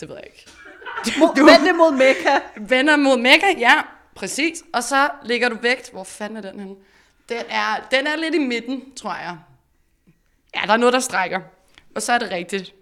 [0.00, 0.46] Det ved jeg ikke.
[1.18, 2.40] Mod, Vend det mod Mekka.
[2.56, 3.82] Vender mod Mekka, ja,
[4.14, 4.62] præcis.
[4.72, 5.90] Og så lægger du vægt.
[5.90, 6.76] Hvor fanden er den henne?
[7.28, 9.38] Den er, den er lidt i midten, tror jeg.
[10.56, 11.40] Ja, der er noget, der strækker.
[11.94, 12.74] Og så er det rigtigt.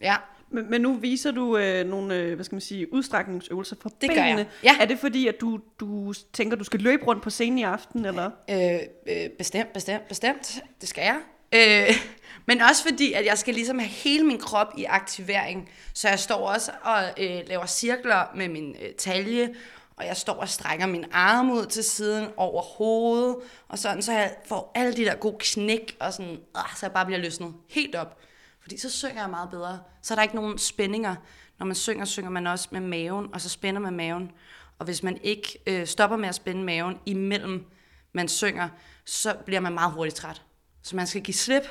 [0.00, 0.16] Ja,
[0.52, 4.08] Men, men nu viser du øh, nogle, øh, hvad skal man sige, udstrækningsøvelser for Det
[4.08, 4.38] gør benene.
[4.38, 4.76] jeg, ja.
[4.80, 8.04] Er det fordi, at du, du tænker, du skal løbe rundt på scenen i aften,
[8.04, 8.30] eller?
[8.50, 8.74] øh,
[9.08, 10.62] øh, bestemt, bestemt, bestemt.
[10.80, 11.18] Det skal jeg.
[11.54, 11.94] Øh,
[12.48, 15.70] men også fordi, at jeg skal ligesom have hele min krop i aktivering.
[15.94, 19.54] Så jeg står også og øh, laver cirkler med min øh, talje,
[19.96, 23.36] og jeg står og strækker min arm ud til siden over hovedet,
[23.68, 26.92] og sådan, så jeg får alle de der gode knæk, og sådan, øh, så jeg
[26.92, 28.18] bare bliver løsnet helt op.
[28.62, 29.80] Fordi så synger jeg meget bedre.
[30.02, 31.14] Så er der ikke nogen spændinger.
[31.58, 34.32] Når man synger, synger man også med maven, og så spænder man maven.
[34.78, 37.66] Og hvis man ikke øh, stopper med at spænde maven imellem
[38.12, 38.68] man synger,
[39.04, 40.42] så bliver man meget hurtigt træt.
[40.82, 41.62] Så man skal give slip,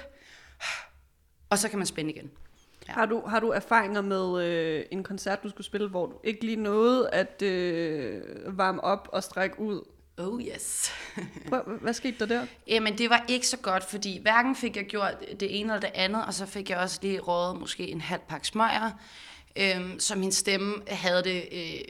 [1.49, 2.31] og så kan man spænde igen.
[2.87, 2.93] Ja.
[2.93, 6.45] Har, du, har du erfaringer med øh, en koncert, du skulle spille, hvor du ikke
[6.45, 8.21] lige nåede at øh,
[8.57, 9.87] varme op og strække ud?
[10.17, 10.91] Oh yes.
[11.49, 12.45] Prøv, hvad skete der der?
[12.67, 15.91] Jamen, det var ikke så godt, fordi hverken fik jeg gjort det ene eller det
[15.95, 18.91] andet, og så fik jeg også lige rådet måske en halv pakke smøger,
[19.55, 21.81] øhm, så min stemme havde det øh,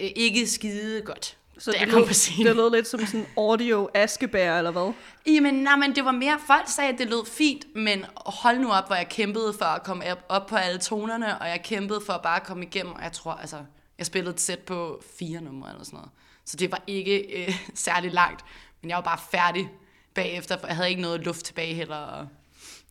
[0.00, 2.46] øh, ikke skide godt, så på scenen.
[2.46, 4.92] det lød lidt som sådan audio askebær, eller hvad?
[5.26, 8.72] Jamen, nej, men det var mere, folk sagde, at det lød fint, men hold nu
[8.72, 12.00] op, hvor jeg kæmpede for at komme op, op på alle tonerne, og jeg kæmpede
[12.06, 13.56] for at bare komme igennem, og jeg tror, altså,
[13.98, 16.10] jeg spillede et sæt på fire numre eller sådan noget.
[16.50, 18.44] Så det var ikke øh, særlig langt,
[18.82, 19.70] men jeg var bare færdig
[20.14, 21.96] bagefter, for jeg havde ikke noget luft tilbage heller.
[21.96, 22.26] Og,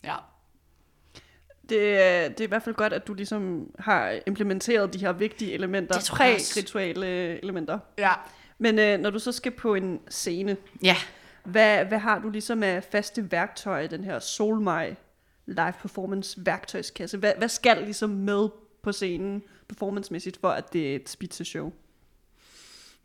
[0.03, 0.15] ja.
[1.69, 5.11] Det, er- det er i hvert fald godt, at du ligesom har implementeret de her
[5.11, 6.53] vigtige elementer, Det tror jeg også.
[6.53, 7.05] præ-rituale
[7.43, 7.79] elementer.
[7.97, 8.11] Ja.
[8.57, 10.95] Men øh, når du så skal på en scene, Ja.
[11.43, 14.95] hvad, hvad har du ligesom af faste værktøjer i den her Solmai
[15.45, 17.17] live performance værktøjskasse?
[17.17, 18.49] Hvad, hvad skal ligesom med
[18.83, 21.73] på scenen performancemæssigt, for at det er et spitze show?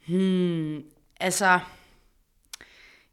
[0.09, 0.83] Hmm,
[1.21, 1.61] altså,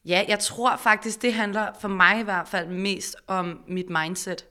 [0.06, 4.46] ja, jeg tror faktisk, det handler for mig i hvert fald mest om mit mindset.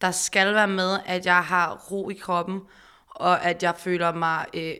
[0.00, 2.60] Der skal være med, at jeg har ro i kroppen,
[3.06, 4.74] og at jeg føler mig øh,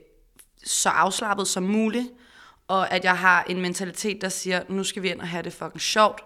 [0.64, 2.08] så afslappet som muligt,
[2.68, 5.52] og at jeg har en mentalitet, der siger, nu skal vi ind og have det
[5.52, 6.20] fucking sjovt,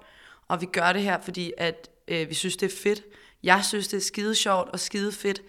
[0.49, 3.03] og vi gør det her, fordi at øh, vi synes, det er fedt.
[3.43, 5.43] Jeg synes, det er skide sjovt og skide fedt,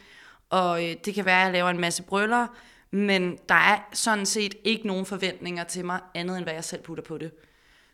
[0.50, 2.48] og øh, det kan være, at jeg laver en masse brøller,
[2.92, 6.82] men der er sådan set ikke nogen forventninger til mig, andet end hvad jeg selv
[6.82, 7.32] putter på det.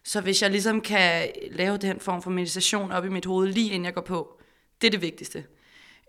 [0.03, 3.69] Så hvis jeg ligesom kan lave den form for meditation op i mit hoved, lige
[3.69, 4.39] inden jeg går på,
[4.81, 5.45] det er det vigtigste.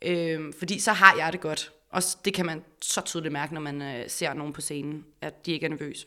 [0.03, 1.73] Øhm, fordi så har jeg det godt.
[1.91, 5.47] Og det kan man så tydeligt mærke, når man øh, ser nogen på scenen, at
[5.47, 6.07] de ikke er nervøse.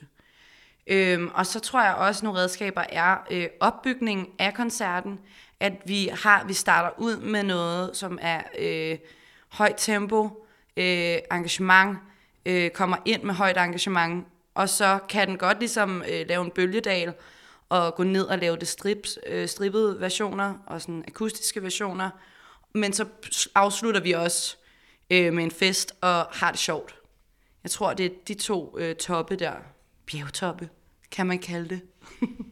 [0.88, 5.20] Øhm, og så tror jeg også, at nogle redskaber er øh, opbygningen af koncerten,
[5.60, 8.98] at vi har vi starter ud med noget, som er øh,
[9.50, 10.46] højt tempo,
[10.78, 11.98] øh, engagement,
[12.45, 16.51] øh, kommer ind med højt engagement, og så kan den godt ligesom øh, lave en
[16.51, 17.13] bølgedal,
[17.69, 22.10] og gå ned og lave det strips, øh, strippede versioner, og sådan akustiske versioner,
[22.73, 23.06] men så
[23.56, 24.58] afslutter vi også
[25.10, 26.95] øh, med en fest, og har det sjovt.
[27.63, 29.54] Jeg tror, det er de to øh, toppe der,
[30.06, 30.69] bjergtoppe,
[31.12, 31.82] kan man kalde det.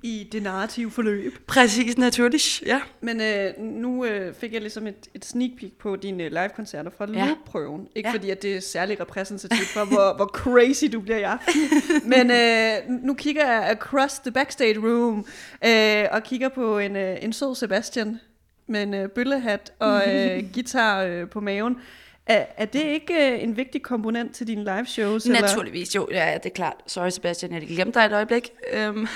[0.04, 1.34] I det narrative forløb.
[1.48, 2.82] Præcis, naturligt, ja.
[3.02, 6.92] Men øh, nu øh, fik jeg ligesom et, et sneak peek på dine øh, live-koncerter
[6.98, 7.26] fra Ja.
[7.28, 7.88] lydprøven.
[7.96, 8.14] Ikke Ja.
[8.16, 11.54] fordi, at det er særlig repræsentativt for, hvor, hvor crazy du bliver i aften.
[12.16, 15.26] Men øh, nu kigger jeg across the backstage room
[15.66, 18.20] øh, og kigger på en, øh, en sød Sebastian
[18.68, 21.78] med en øh, bøllehat og øh, guitar øh, på maven.
[22.26, 25.26] Er, er det ikke øh, en vigtig komponent til dine live shows?
[25.28, 26.76] Naturligvis, jo, ja, det er klart.
[26.88, 28.50] Sorry Sebastian, jeg glemte dig et øjeblik.
[28.74, 29.08] Øhm,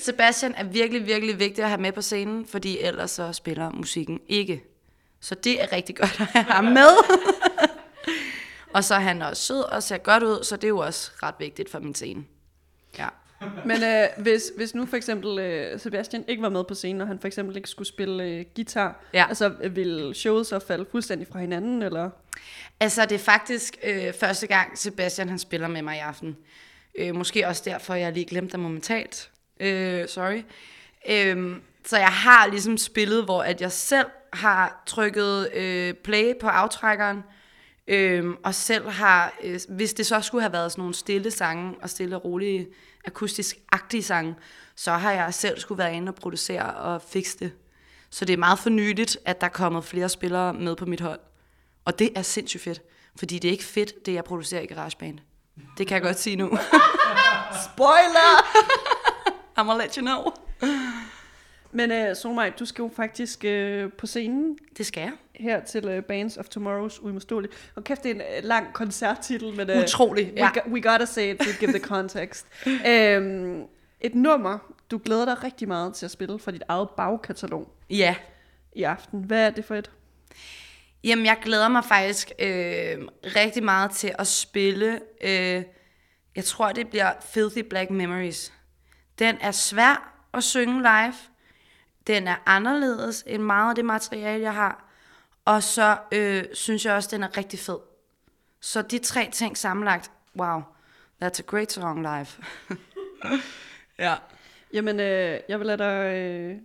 [0.06, 4.20] Sebastian er virkelig, virkelig vigtig at have med på scenen, fordi ellers så spiller musikken
[4.28, 4.62] ikke.
[5.20, 6.88] Så det er rigtig godt at have ham med.
[8.74, 11.10] og så er han også sød og ser godt ud, så det er jo også
[11.22, 12.24] ret vigtigt for min scene.
[12.98, 13.08] Ja.
[13.64, 17.06] Men øh, hvis, hvis nu for eksempel øh, Sebastian ikke var med på scenen, og
[17.06, 19.26] han for eksempel ikke skulle spille øh, guitar, Ja.
[19.28, 22.10] altså øh, vil showet så falde fuldstændig fra hinanden, eller?
[22.80, 26.36] Altså, det er faktisk øh, første gang, Sebastian han spiller med mig i aften.
[26.98, 29.30] Øh, måske også derfor, jeg lige glemte dig momentalt.
[29.62, 30.42] Øh, sorry.
[31.08, 36.46] Øh, så jeg har ligesom spillet, hvor at jeg selv har trykket øh, play på
[36.46, 37.22] aftrækkeren,
[37.88, 41.74] øh, og selv har, øh, hvis det så skulle have været sådan nogle stille sange,
[41.82, 42.68] og stille og rolige,
[43.04, 44.34] akustisk-agtige sange,
[44.76, 47.52] så har jeg selv skulle være inde og producere og fikse det.
[48.10, 51.20] Så det er meget fornyligt, at der er kommet flere spillere med på mit hold.
[51.84, 52.82] Og det er sindssygt fedt,
[53.18, 55.18] fordi det er ikke fedt, det jeg producerer i GarageBand.
[55.78, 56.46] Det kan jeg godt sige nu.
[57.66, 58.46] Spoiler!
[59.58, 60.32] I'm gonna let you know.
[61.74, 65.12] Men øh, Solmej, du skal jo faktisk øh, på scenen Det skal jeg.
[65.34, 67.52] her til øh, Bands of Tomorrow's Uimodståelige.
[67.74, 70.50] Og kæft, det er en øh, lang koncerttitel, men øh, Utrolig, we, ja.
[70.54, 72.46] go- we gotta say it to give the context.
[72.88, 73.62] øhm,
[74.00, 74.58] et nummer,
[74.90, 78.14] du glæder dig rigtig meget til at spille fra dit eget bagkatalog Ja.
[78.72, 79.24] i aften.
[79.24, 79.90] Hvad er det for et?
[81.04, 82.46] Jamen, jeg glæder mig faktisk øh,
[83.36, 85.00] rigtig meget til at spille.
[85.24, 85.62] Øh,
[86.36, 88.52] jeg tror, det bliver Filthy Black Memories.
[89.18, 91.14] Den er svær at synge live.
[92.06, 94.84] Den er anderledes end meget af det materiale, jeg har.
[95.44, 97.78] Og så øh, synes jeg også, den er rigtig fed.
[98.60, 100.60] Så de tre ting sammenlagt, wow,
[101.24, 102.26] that's a great song live.
[103.98, 104.14] ja.
[104.72, 106.56] Jamen, øh, jeg vil lade dig øh,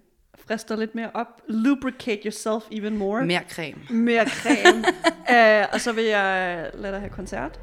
[0.48, 1.42] friste lidt mere op.
[1.48, 3.26] Lubricate yourself even more.
[3.26, 3.78] Mere creme.
[3.90, 4.84] mere creme.
[5.30, 7.60] uh, og så vil jeg lade dig have koncert.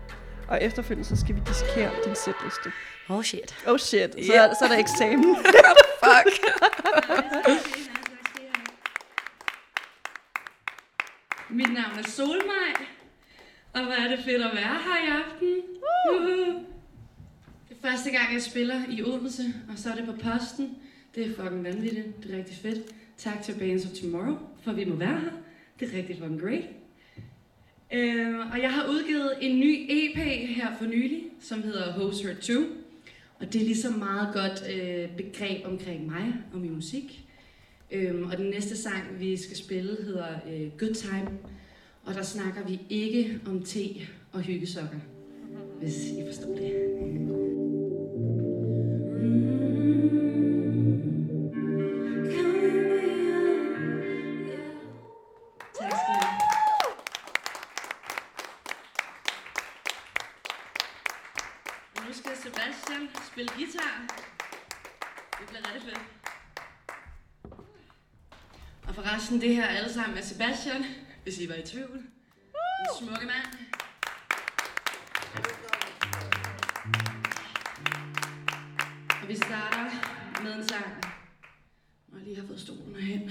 [0.49, 2.73] Og efterfølgende, så skal vi dissekere din setliste.
[3.09, 3.55] Oh shit.
[3.67, 5.37] Oh shit, så, er, så er der eksamen.
[6.05, 6.27] Fuck.
[11.51, 12.75] Mit navn er Solmaj,
[13.73, 15.63] og hvor er det fedt at være her i aften.
[16.11, 16.55] Uh.
[17.69, 20.77] Det er første gang, jeg spiller i Odense, og så er det på posten.
[21.15, 22.23] Det er fucking vanvittigt.
[22.23, 22.95] Det er rigtig fedt.
[23.19, 25.31] Tak til Bands of Tomorrow, for vi må være her.
[25.81, 26.65] Det er rigtig fucking great.
[27.95, 30.17] Uh, og jeg har udgivet en ny EP
[30.49, 32.53] her for nylig, som hedder Host Her 2.
[33.41, 37.25] Og det er ligesom meget godt øh, begreb omkring mig og min musik.
[37.91, 41.31] Øhm, og den næste sang, vi skal spille, hedder øh, Good Time.
[42.05, 43.89] Og der snakker vi ikke om te
[44.33, 44.99] og hyggesokker,
[45.81, 47.44] hvis I forstår det.
[70.05, 70.85] Sammen med Sebastian,
[71.23, 71.97] hvis I var i tvivl.
[71.97, 73.47] En smukke mand.
[79.23, 79.91] Og vi starter
[80.43, 80.87] med en sang,
[82.09, 83.31] når jeg lige har fået stolen herhen.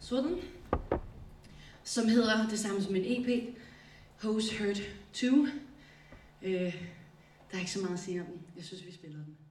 [0.00, 0.38] Sådan.
[1.84, 3.56] Som hedder det samme som en EP.
[4.22, 4.80] Hose Hurt
[5.12, 5.26] 2.
[6.42, 6.70] Øh, der
[7.52, 8.42] er ikke så meget at sige om den.
[8.56, 9.41] Jeg synes, vi spiller den.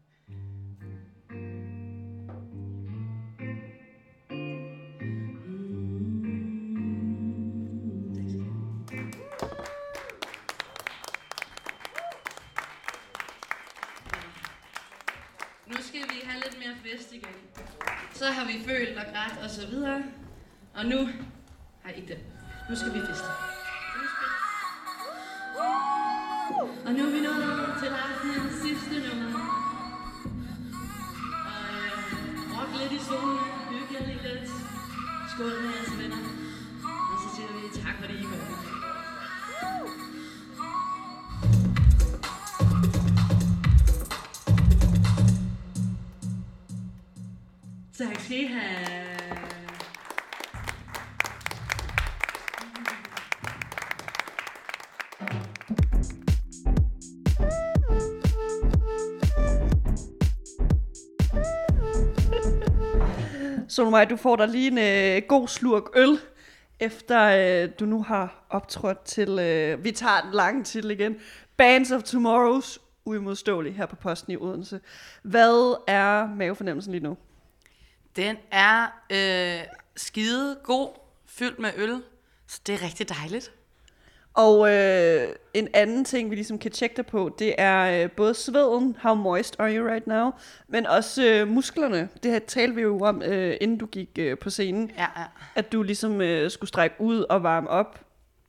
[18.53, 20.03] Vi følt og grædt og så videre.
[20.73, 20.97] Og nu...
[21.83, 22.17] Nej, ikke det.
[22.69, 23.25] Nu skal vi feste.
[26.85, 27.50] Og nu er vi nået
[48.31, 48.59] Teha.
[63.67, 66.19] Solmaj, du får dig lige en øh, god slurk øl,
[66.79, 67.21] efter
[67.63, 71.15] øh, du nu har optrådt til, øh, vi tager den lange titel igen,
[71.57, 74.79] Bands of Tomorrows, uimodståelig her på posten i Odense.
[75.23, 77.17] Hvad er mavefornemmelsen lige nu?
[78.15, 80.89] Den er øh, skide god,
[81.25, 82.01] fyldt med øl,
[82.47, 83.51] så det er rigtig dejligt.
[84.33, 88.33] Og øh, en anden ting, vi ligesom kan tjekke dig på, det er øh, både
[88.33, 90.31] sveden, how moist are you right now,
[90.67, 92.09] men også øh, musklerne.
[92.23, 95.25] Det her talte vi jo om, øh, inden du gik øh, på scenen, Ja, ja.
[95.55, 97.99] at du ligesom øh, skulle strække ud og varme op.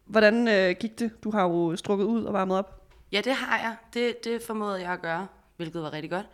[0.04, 1.24] Hvordan øh, gik det?
[1.24, 2.82] Du har jo strukket ud og varmet op.
[3.12, 3.76] Ja, det har jeg.
[3.94, 6.26] Det, det formåede jeg at gøre, hvilket var rigtig godt.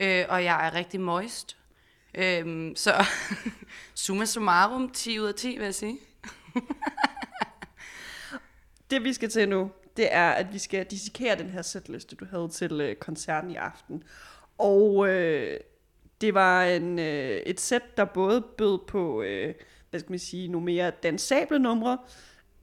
[0.00, 1.56] Øh, og jeg er rigtig moist.
[2.14, 3.04] Øh, så
[3.94, 5.98] summa summarum, 10 ud af 10, vil jeg sige.
[8.90, 12.24] Det vi skal til nu, det er, at vi skal dissekere den her sætliste, du
[12.30, 14.02] havde til øh, koncerten i aften.
[14.58, 15.60] Og øh,
[16.20, 19.54] det var en, øh, et sæt, der både bød på, øh,
[19.90, 21.98] hvad skal man sige, nogle mere dansable numre.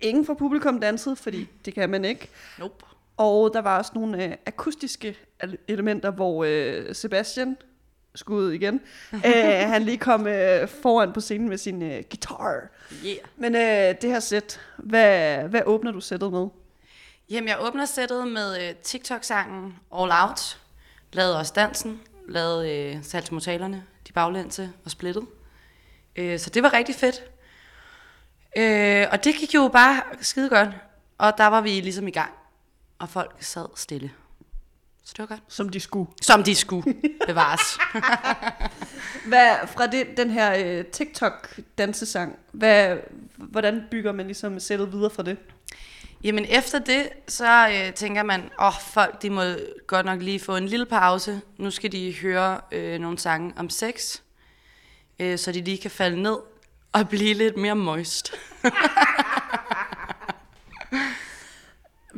[0.02, 2.30] Ingen fra publikum dansede, fordi det kan man ikke.
[2.60, 2.86] Nope.
[3.18, 7.58] Og der var også nogle øh, akustiske ele- elementer, hvor øh, Sebastian
[8.18, 8.82] skulle ud igen.
[9.26, 12.68] Æh, han lige kom øh, foran på scenen med sin øh, guitar.
[13.06, 13.18] Yeah.
[13.38, 16.48] Men øh, det her sæt, hvad, hvad åbner du sættet med?
[17.30, 20.60] Jamen, jeg åbner sættet med øh, TikTok-sangen All Out.
[21.14, 22.02] Lavede også dansen.
[22.28, 25.26] Lavede øh, Saltomotalerne, De Baglændse og Splittet.
[26.16, 27.24] Øh, så det var rigtig fedt.
[28.58, 30.70] Øh, og det gik jo bare skide godt.
[31.18, 32.32] Og der var vi ligesom i gang.
[33.00, 34.12] Og folk sad stille.
[35.08, 35.44] Så det var godt.
[35.48, 36.12] Som de skulle.
[36.22, 36.96] Som de skulle
[37.28, 37.62] bevares.
[39.30, 42.98] Hvad, fra det, den her øh, TikTok-dansesang, hvad,
[43.36, 45.38] hvordan bygger man ligesom sættet videre fra det?
[46.24, 49.44] Jamen efter det, så øh, tænker man, åh oh, folk, de må
[49.88, 51.42] godt nok lige få en lille pause.
[51.58, 54.22] Nu skal de høre øh, nogle sange om sex,
[55.20, 56.38] øh, så de lige kan falde ned
[56.92, 58.34] og blive lidt mere moist.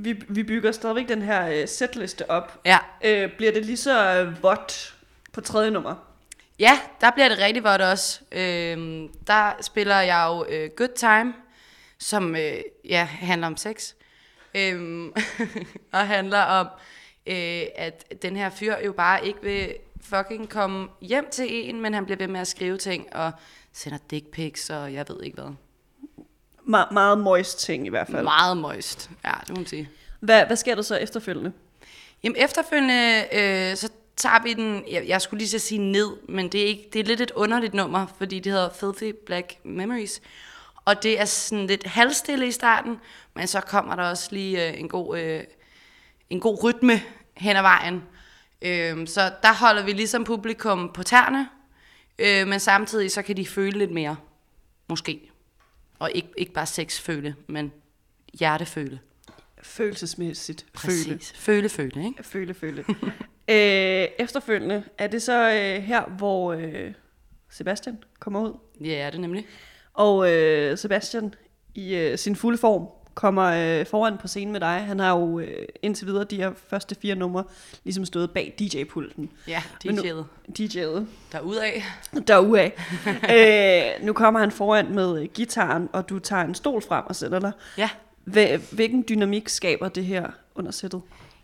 [0.03, 2.61] Vi, vi bygger stadigvæk den her øh, sætliste op.
[2.65, 2.77] Ja.
[3.03, 4.95] Øh, bliver det lige så øh, vådt
[5.33, 5.95] på tredje nummer?
[6.59, 8.21] ja, der bliver det rigtig godt også.
[8.31, 11.33] Øh, der spiller jeg jo øh, Good Time,
[11.97, 13.93] som øh, ja, handler om sex.
[14.55, 15.05] Øh,
[15.93, 16.67] og handler om,
[17.27, 21.93] øh, at den her fyr jo bare ikke vil fucking komme hjem til en, men
[21.93, 23.31] han bliver ved med at skrive ting og
[23.73, 25.53] sender dick pics og jeg ved ikke hvad.
[26.69, 28.23] Me- meget moist ting i hvert fald.
[28.23, 29.89] Meget moist, ja, det må man sige.
[30.19, 31.51] Hvad, hvad sker der så efterfølgende?
[32.23, 36.49] Jamen efterfølgende, øh, så tager vi den, jeg, jeg skulle lige så sige ned, men
[36.49, 40.21] det er, ikke, det er lidt et underligt nummer, fordi det hedder Filthy Black Memories.
[40.85, 42.97] Og det er sådan lidt halvstille i starten,
[43.35, 45.43] men så kommer der også lige øh, en, god, øh,
[46.29, 47.01] en god rytme
[47.33, 48.03] hen ad vejen.
[48.61, 51.49] Øh, så der holder vi ligesom publikum på tæerne,
[52.19, 54.15] øh, men samtidig så kan de føle lidt mere,
[54.87, 55.28] måske.
[55.99, 57.71] Og ikke, ikke bare sexføle, men
[58.33, 58.99] hjerteføle.
[59.61, 60.61] Følelsesmæssigt.
[60.61, 60.71] Føle.
[60.73, 61.33] Præcis.
[61.35, 62.23] Føle, føle, ikke?
[62.23, 62.85] Føle, føle.
[63.53, 66.93] øh, efterfølgende, er det så øh, her, hvor øh,
[67.49, 68.53] Sebastian kommer ud?
[68.81, 69.45] Ja, er det nemlig.
[69.93, 71.33] Og øh, Sebastian
[71.75, 72.87] i øh, sin fulde form
[73.19, 74.83] kommer øh, foran på scenen med dig.
[74.87, 77.43] Han har jo øh, indtil videre de her første fire numre
[77.83, 79.29] ligesom stået bag DJ-pulten.
[79.47, 80.23] Ja, DJ'et.
[80.59, 81.83] DJ'et Derudaf.
[82.27, 82.71] derudad.
[83.99, 87.39] øh, nu kommer han foran med gitaren, og du tager en stol frem og sætter
[87.39, 87.51] dig.
[87.77, 87.89] Ja.
[88.71, 91.01] Hvilken dynamik skaber det her under sættet?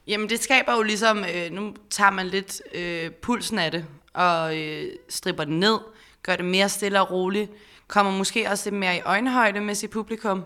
[0.07, 4.57] Jamen, det skaber jo ligesom, øh, nu tager man lidt øh, pulsen af det, og
[4.57, 5.78] øh, stripper den ned,
[6.23, 7.51] gør det mere stille og roligt,
[7.88, 10.43] kommer måske også lidt mere i øjenhøjde med sit publikum,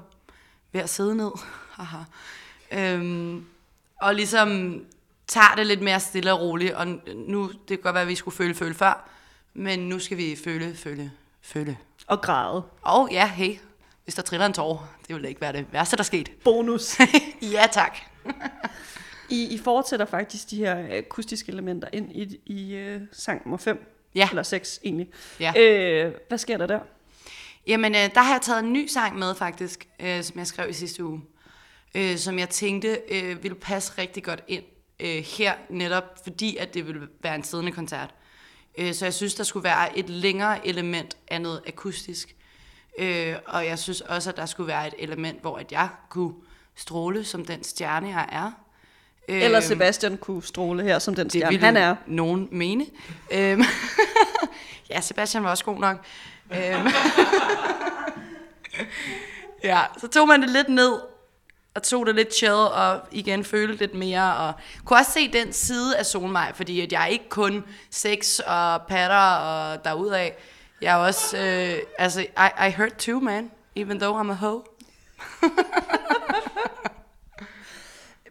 [0.72, 1.32] ved at sidde ned.
[1.78, 2.04] Haha.
[2.72, 3.46] øhm,
[4.02, 4.82] og ligesom
[5.28, 8.16] tager det lidt mere stille og roligt, og nu, det kan godt være, at vi
[8.16, 9.10] skulle føle, føle før,
[9.54, 11.12] men nu skal vi føle, føle,
[11.42, 11.78] føle.
[12.08, 12.64] Og græde.
[12.82, 13.56] Og ja, hey,
[14.04, 16.32] hvis der triller en tår, det ville ikke være det værste, der skete.
[16.44, 17.00] Bonus.
[17.56, 17.98] ja, tak.
[19.30, 23.86] I, I fortsætter faktisk de her akustiske elementer ind i, i øh, sang nummer 5.
[24.16, 24.30] Ja.
[24.30, 25.10] Eller 6 egentlig.
[25.40, 25.54] Ja.
[25.58, 26.80] Øh, hvad sker der der?
[27.68, 30.70] Jamen, øh, der har jeg taget en ny sang med faktisk, øh, som jeg skrev
[30.70, 31.22] i sidste uge,
[31.96, 34.64] øh, som jeg tænkte øh, ville passe rigtig godt ind
[35.00, 38.14] øh, her, netop fordi at det ville være en siddende koncert.
[38.78, 42.36] Øh, så jeg synes, der skulle være et længere element af noget akustisk.
[43.00, 46.34] Øh, og jeg synes også, at der skulle være et element, hvor at jeg kunne
[46.76, 48.52] stråle som den stjerne, jeg er.
[49.30, 51.96] Øh, Eller Sebastian kunne stråle her som den det stjerne, han er.
[52.08, 52.86] nogen mene.
[53.32, 53.64] Øhm,
[54.90, 56.06] Ja, Sebastian var også god nok.
[56.52, 56.88] Øhm.
[59.64, 61.00] ja, så tog man det lidt ned,
[61.76, 64.54] og tog det lidt chill, og igen følte lidt mere, og
[64.86, 68.82] kunne også se den side af Solmej, fordi at jeg er ikke kun sex og
[68.82, 70.34] patter og derudaf.
[70.82, 74.64] Jeg er også, øh, altså, I, I hurt too, man, even though I'm a hoe.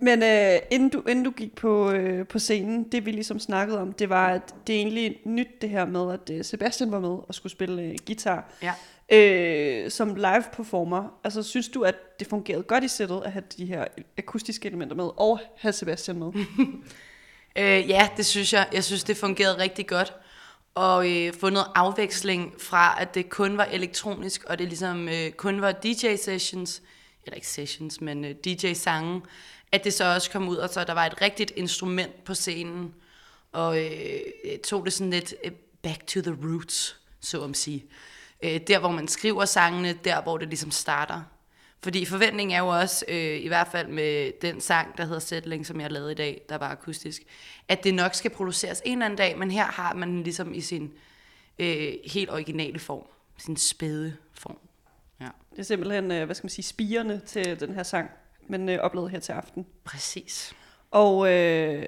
[0.00, 3.80] Men øh, inden, du, inden du gik på, øh, på scenen, det vi ligesom snakkede
[3.80, 7.00] om, det var, at det er egentlig nyt det her med, at øh, Sebastian var
[7.00, 8.52] med og skulle spille øh, guitar.
[8.62, 8.74] Ja.
[9.12, 13.44] Øh, som live performer, altså synes du, at det fungerede godt i sættet at have
[13.56, 13.84] de her
[14.18, 16.32] akustiske elementer med, og have Sebastian med?
[17.58, 18.66] Øh, ja, det synes jeg.
[18.72, 20.14] Jeg synes, det fungerede rigtig godt.
[20.74, 25.30] Og øh, få noget afveksling fra, at det kun var elektronisk, og det ligesom øh,
[25.30, 26.82] kun var DJ-sessions,
[27.24, 29.20] eller ikke sessions, men øh, DJ-sange,
[29.72, 32.94] at det så også kom ud, og så der var et rigtigt instrument på scenen,
[33.52, 35.52] og øh, tog det sådan lidt øh,
[35.82, 37.86] back to the roots, så om sige.
[38.42, 41.22] Øh, der, hvor man skriver sangene, der, hvor det ligesom starter.
[41.82, 45.66] Fordi forventningen er jo også, øh, i hvert fald med den sang, der hedder Settling,
[45.66, 47.22] som jeg lavede i dag, der var akustisk,
[47.68, 50.54] at det nok skal produceres en eller anden dag, men her har man den ligesom
[50.54, 50.92] i sin
[51.58, 53.06] øh, helt originale form,
[53.38, 54.58] sin spæde form.
[55.20, 58.10] Ja, Det er simpelthen, øh, hvad skal man sige, spirene til den her sang,
[58.48, 59.66] men øh, oplevet her til aften.
[59.84, 60.54] præcis.
[60.90, 61.86] Og øh,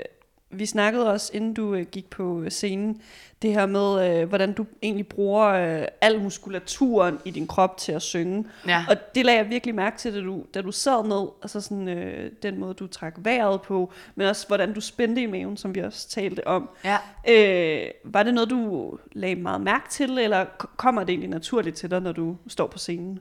[0.51, 3.03] vi snakkede også, inden du øh, gik på scenen,
[3.43, 7.93] det her med, øh, hvordan du egentlig bruger øh, al muskulaturen i din krop til
[7.93, 8.45] at synge.
[8.67, 8.85] Ja.
[8.89, 11.89] Og det lagde jeg virkelig mærke til, da du, da du sad ned, altså sådan,
[11.89, 15.75] øh, den måde, du trak vejret på, men også hvordan du spændte i maven, som
[15.75, 16.71] vi også talte om.
[16.85, 16.99] Ja.
[17.29, 20.45] Øh, var det noget, du lagde meget mærke til, eller
[20.77, 23.19] kommer det egentlig naturligt til dig, når du står på scenen?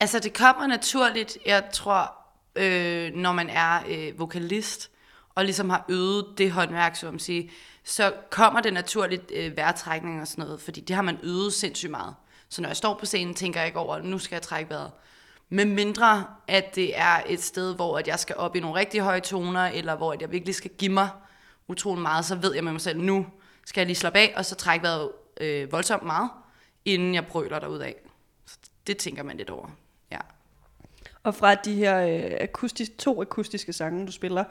[0.00, 2.25] Altså, det kommer naturligt, jeg tror,
[2.56, 4.90] øh, når man er øh, vokalist,
[5.34, 7.50] og ligesom har øvet det håndværk, så, man sige,
[7.84, 11.90] så kommer det naturligt øh, vejrtrækning og sådan noget, fordi det har man øvet sindssygt
[11.90, 12.14] meget.
[12.48, 14.90] Så når jeg står på scenen, tænker jeg ikke over, nu skal jeg trække vejret.
[15.48, 19.00] Med mindre, at det er et sted, hvor at jeg skal op i nogle rigtig
[19.00, 21.08] høje toner, eller hvor at jeg virkelig skal give mig
[21.68, 23.26] utrolig meget, så ved jeg med mig selv, nu
[23.66, 26.30] skal jeg lige slappe af, og så trække vejret øh, voldsomt meget,
[26.84, 27.92] inden jeg brøler derudad.
[28.46, 29.68] Så det tænker man lidt over.
[31.26, 34.44] Og fra de her øh, akustisk, to akustiske sange, du spiller,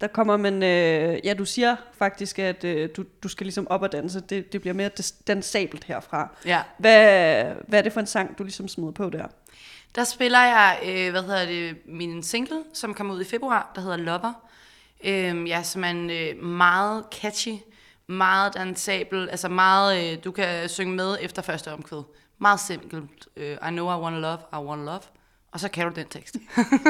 [0.00, 3.82] der kommer man, øh, ja du siger faktisk, at øh, du, du skal ligesom op
[3.82, 4.90] og danse, det, det bliver mere
[5.26, 6.28] dansabelt herfra.
[6.46, 6.62] Ja.
[6.78, 9.26] Hvad, hvad er det for en sang, du ligesom smider på der?
[9.94, 13.80] Der spiller jeg, øh, hvad hedder det, min single, som kom ud i februar, der
[13.80, 14.32] hedder Lover.
[15.04, 17.54] Øh, ja, som er en øh, meget catchy,
[18.06, 22.02] meget dansabel, altså meget, øh, du kan synge med efter første omkvæd.
[22.38, 23.28] Meget simpelt.
[23.36, 25.00] Øh, I know I wanna love, I wanna love.
[25.52, 26.36] Og så kan du den tekst.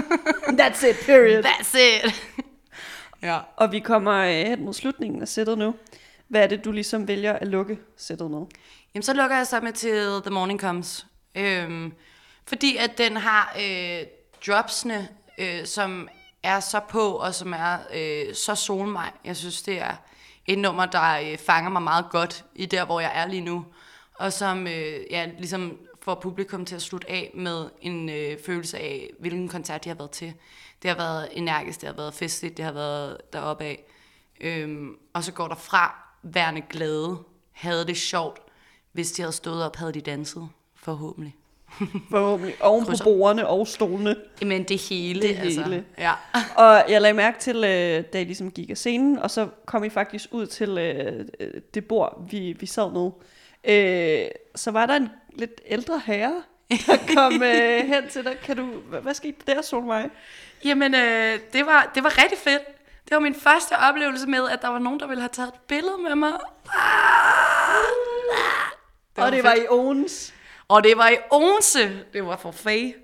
[0.60, 1.44] That's it, period.
[1.44, 2.24] That's it!
[3.22, 3.38] ja.
[3.56, 5.74] Og vi kommer øh, hen mod slutningen af sættet nu.
[6.28, 8.46] Hvad er det, du ligesom vælger at lukke sættet med?
[8.94, 11.06] Jamen, så lukker jeg så med til The Morning Comes.
[11.34, 11.92] Øhm,
[12.46, 14.06] fordi at den har øh,
[14.46, 15.08] dropsene,
[15.38, 16.08] øh, som
[16.42, 19.10] er så på, og som er øh, så solmej.
[19.24, 19.96] Jeg synes, det er
[20.46, 23.64] et nummer, der øh, fanger mig meget godt i der, hvor jeg er lige nu.
[24.14, 28.78] Og som øh, ja, ligesom får publikum til at slutte af med en øh, følelse
[28.78, 30.34] af, hvilken koncert de har været til.
[30.82, 33.84] Det har været energisk, det har været festligt, det har været deroppe af.
[34.40, 37.18] Øhm, og så går der fra værende glade,
[37.52, 38.40] havde det sjovt.
[38.92, 40.48] Hvis de havde stået op, havde de danset.
[40.74, 41.36] Forhåbentlig.
[42.10, 44.16] Forhåbentlig oven på bordene og stolene.
[44.42, 45.62] Men det hele, Det altså.
[45.62, 45.84] hele.
[45.98, 46.12] Ja.
[46.64, 49.84] Og jeg lagde mærke til, øh, da I ligesom gik af scenen, og så kom
[49.84, 53.10] I faktisk ud til øh, øh, det bord, vi, vi sad med.
[53.64, 58.38] Øh, så var der en lidt ældre herre, der kom øh, hen til dig.
[58.42, 58.64] Kan du,
[59.00, 60.10] hvad, skete der, Solvej?
[60.64, 62.62] Jamen, øh, det, var, det var rigtig fedt.
[63.04, 65.60] Det var min første oplevelse med, at der var nogen, der ville have taget et
[65.68, 66.32] billede med mig.
[66.68, 67.42] Ah!
[69.16, 69.44] og det fedt.
[69.44, 70.34] var i Owens.
[70.68, 72.04] Og det var i Odense.
[72.12, 72.94] Det var for fag.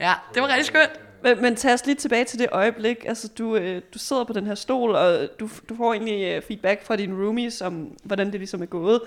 [0.00, 1.00] Ja, det var rigtig skønt.
[1.22, 3.04] Men, men tag os lige tilbage til det øjeblik.
[3.04, 6.42] Altså, du, øh, du sidder på den her stol, og du, du får egentlig øh,
[6.42, 9.00] feedback fra dine roomies om, hvordan det ligesom er gået.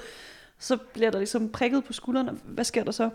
[0.64, 2.42] Så bliver der ligesom prikket på skulderen.
[2.46, 3.10] Hvad sker der så?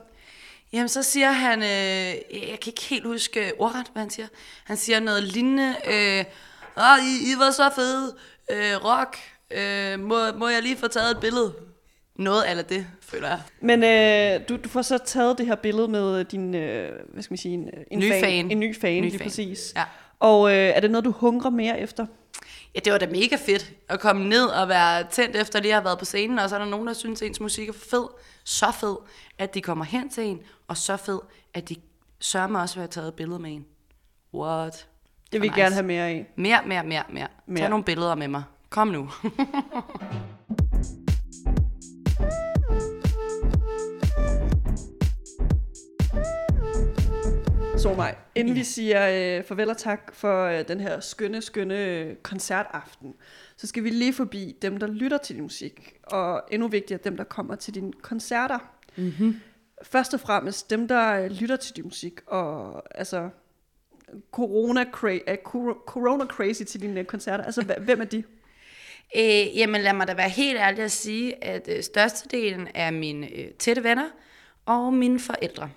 [0.72, 4.26] Jamen, så siger han, øh, jeg kan ikke helt huske ordret, hvad han siger.
[4.64, 6.24] Han siger noget lignende, øh,
[6.76, 8.14] Åh, I, I var så fede,
[8.50, 9.18] øh, rock,
[9.50, 11.54] øh, må, må jeg lige få taget et billede?
[12.16, 13.40] Noget af det, føler jeg.
[13.60, 17.32] Men øh, du, du får så taget det her billede med din, øh, hvad skal
[17.32, 18.50] man sige, en, en Ny fan, fan.
[18.50, 19.26] En ny fan, Ny lige fan.
[19.26, 19.72] præcis.
[19.76, 19.84] Ja.
[20.20, 22.06] Og øh, er det noget, du hungrer mere efter?
[22.74, 25.76] Ja, det var da mega fedt at komme ned og være tændt efter lige at
[25.76, 27.72] have været på scenen, og så er der nogen, der synes, at ens musik er
[27.72, 28.06] fed,
[28.44, 28.96] så fed,
[29.38, 31.20] at de kommer hen til en, og så fed,
[31.54, 31.76] at de
[32.20, 33.66] sørger mig også at have taget et billede med en.
[34.34, 34.86] What?
[35.32, 35.74] Det vil jeg gerne nice.
[35.74, 36.26] have mere af.
[36.36, 37.04] Mere, mere, mere.
[37.08, 37.28] Mere.
[37.46, 37.58] mere.
[37.58, 38.42] Tag nogle billeder med mig.
[38.70, 39.10] Kom nu.
[47.78, 48.16] Så mig.
[48.34, 49.08] Inden vi siger
[49.38, 53.14] øh, farvel og tak for øh, den her skønne, skønne øh, koncertaften,
[53.56, 57.16] så skal vi lige forbi dem, der lytter til din musik, og endnu vigtigere, dem,
[57.16, 58.58] der kommer til dine koncerter.
[58.96, 59.40] Mm-hmm.
[59.82, 63.28] Først og fremmest dem, der øh, lytter til din musik, og altså
[64.32, 67.44] corona, cra- cor- corona crazy til dine øh, koncerter.
[67.44, 68.22] Altså, hvem er de?
[69.16, 73.30] Øh, jamen lad mig da være helt ærlig at sige, at øh, størstedelen er mine
[73.34, 74.08] øh, tætte venner
[74.66, 75.70] og mine forældre.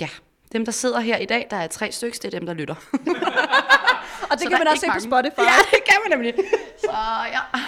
[0.00, 0.08] Ja,
[0.54, 2.74] dem der sidder her i dag, der er tre stykker, det er dem der lytter.
[4.30, 5.00] Og det Så kan man også se ikke på.
[5.00, 5.40] Spotify.
[5.40, 6.34] Ja, det kan man nemlig.
[6.78, 6.90] Så
[7.32, 7.40] ja.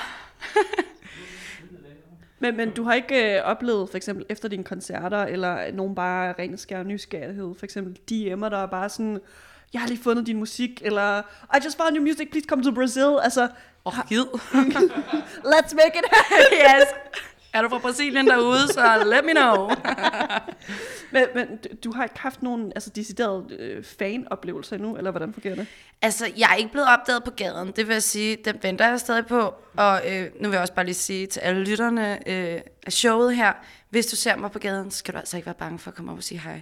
[2.38, 6.34] Men, men du har ikke øh, oplevet, for eksempel efter dine koncerter, eller nogen bare
[6.38, 9.20] ren skær nysgerrighed, for eksempel DM'er, der er bare sådan,
[9.72, 11.18] jeg har lige fundet din musik, eller
[11.54, 13.18] I just found your music, please come to Brazil.
[13.22, 13.42] Altså,
[13.86, 14.24] Åh, oh, gid.
[15.54, 16.38] let's make it happen.
[16.52, 16.88] yes.
[17.56, 19.70] Er du fra Brasilien derude, så let me know.
[21.12, 21.46] men, men
[21.84, 25.66] du, har ikke haft nogen altså, deciderede øh, fan-oplevelser endnu, eller hvordan fungerer det?
[26.02, 28.36] Altså, jeg er ikke blevet opdaget på gaden, det vil jeg sige.
[28.44, 29.54] Den venter jeg stadig på.
[29.76, 33.36] Og øh, nu vil jeg også bare lige sige til alle lytterne øh, af showet
[33.36, 33.52] her,
[33.90, 35.94] hvis du ser mig på gaden, så skal du altså ikke være bange for at
[35.96, 36.60] komme op og sige hej.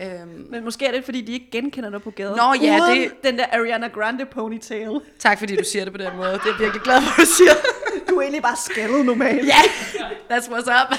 [0.00, 2.36] Øhm, Men måske er det, fordi de ikke genkender dig på gaden.
[2.36, 5.00] Nå, ja, Uden det- den der Ariana Grande ponytail.
[5.18, 6.28] tak fordi du siger det på den måde.
[6.32, 7.52] Det er jeg virkelig glad for, at du siger.
[8.12, 9.46] Du er egentlig bare skaldet normalt.
[9.46, 9.60] Ja,
[10.30, 10.98] that's what's up.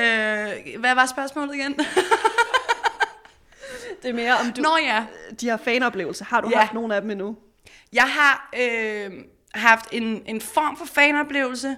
[0.00, 1.74] øh, hvad var spørgsmålet igen?
[4.02, 5.06] Det er mere, om du, Nå ja,
[6.50, 6.58] Ja.
[6.58, 7.36] haft nogen af dem endnu?
[7.92, 9.10] jeg har øh,
[9.54, 11.76] haft en, en form for fanoplevelse.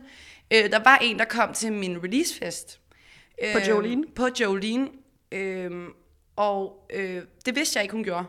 [0.50, 2.80] Øh, der var en, der kom til min releasefest.
[3.52, 4.04] På Jolene?
[4.16, 4.88] På Jolene.
[5.32, 5.70] Øh,
[6.36, 8.24] og øh, det vidste jeg ikke, hun gjorde.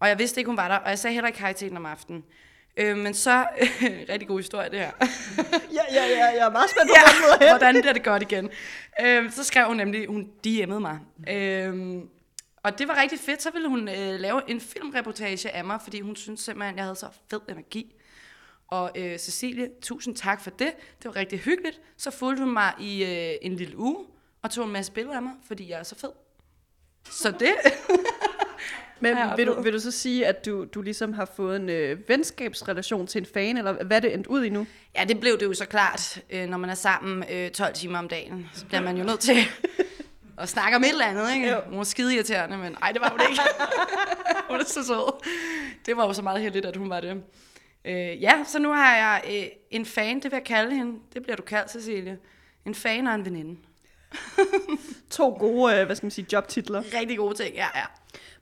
[0.00, 0.76] Og jeg vidste ikke, hun var der.
[0.76, 2.24] Og jeg sagde heller ikke hej til hende om aftenen.
[2.76, 3.46] Øh, men så,
[4.12, 4.90] rigtig god historie det her.
[5.72, 7.58] Ja, ja, ja, jeg er meget spændt på, den leder hen.
[7.58, 8.50] hvordan bliver det godt igen?
[9.00, 10.98] Øh, så skrev hun nemlig, hun DM'ede mig.
[11.28, 12.02] Øh,
[12.62, 13.42] og det var rigtig fedt.
[13.42, 16.96] Så ville hun øh, lave en filmreportage af mig, fordi hun syntes simpelthen, jeg havde
[16.96, 17.94] så fed energi.
[18.68, 20.72] Og øh, Cecilie, tusind tak for det.
[20.98, 21.80] Det var rigtig hyggeligt.
[21.96, 24.06] Så fulgte hun mig i øh, en lille uge,
[24.42, 26.10] og tog en masse billeder af mig, fordi jeg er så fed.
[27.10, 27.54] Så det...
[29.00, 31.68] Men jeg vil du, vil du så sige, at du, du ligesom har fået en
[31.68, 34.66] øh, venskabsrelation til en fan, eller hvad er det endt ud i nu?
[34.96, 37.98] Ja, det blev det jo så klart, øh, når man er sammen øh, 12 timer
[37.98, 38.48] om dagen.
[38.52, 39.36] Så bliver man jo nødt til
[40.38, 41.48] at snakke om et eller andet, ikke?
[41.48, 41.60] Jo.
[41.66, 43.42] Hun var skide irriterende, men ej, det var hun ikke.
[44.50, 45.24] hun er så sød.
[45.86, 47.22] Det var jo så meget heldigt, at hun var det.
[47.84, 50.98] Øh, ja, så nu har jeg øh, en fan, det vil jeg kalde hende.
[51.14, 52.18] Det bliver du kaldt, Cecilie.
[52.66, 53.56] En fan og en veninde.
[55.10, 56.82] To gode, øh, hvad skal man sige, jobtitler.
[57.00, 57.84] Rigtig gode ting, ja, ja.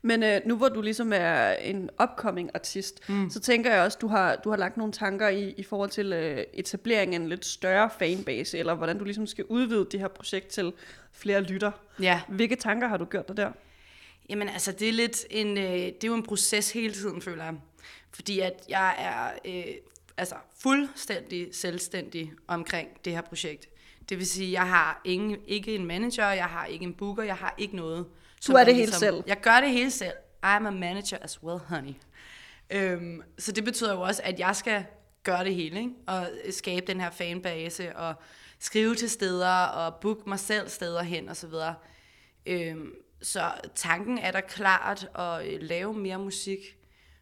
[0.01, 3.29] Men øh, nu hvor du ligesom er en upcoming artist, mm.
[3.29, 6.13] så tænker jeg også, du har du har lagt nogle tanker i, i forhold til
[6.13, 10.07] øh, etablering af en lidt større fanbase, eller hvordan du ligesom skal udvide det her
[10.07, 10.73] projekt til
[11.11, 11.71] flere lytter.
[12.01, 12.21] Ja.
[12.27, 13.51] Hvilke tanker har du gjort dig der?
[14.29, 17.43] Jamen altså, det er lidt en, øh, det er jo en proces hele tiden, føler
[17.43, 17.53] jeg.
[18.11, 19.73] Fordi at jeg er øh,
[20.17, 23.69] altså fuldstændig selvstændig omkring det her projekt.
[24.09, 27.35] Det vil sige, jeg har ingen, ikke en manager, jeg har ikke en booker, jeg
[27.35, 28.05] har ikke noget.
[28.41, 29.23] som er det jeg hele selv?
[29.27, 30.13] Jeg gør det hele selv.
[30.45, 31.93] I'm a manager as well, honey.
[32.69, 34.85] Øhm, så det betyder jo også, at jeg skal
[35.23, 35.91] gøre det hele, ikke?
[36.07, 38.13] og skabe den her fanbase, og
[38.59, 41.75] skrive til steder, og booke mig selv steder hen, og så videre.
[42.45, 46.59] Øhm, så tanken er der klart at øh, lave mere musik,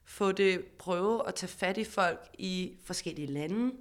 [0.05, 3.71] få det, prøve at tage fat i folk i forskellige lande,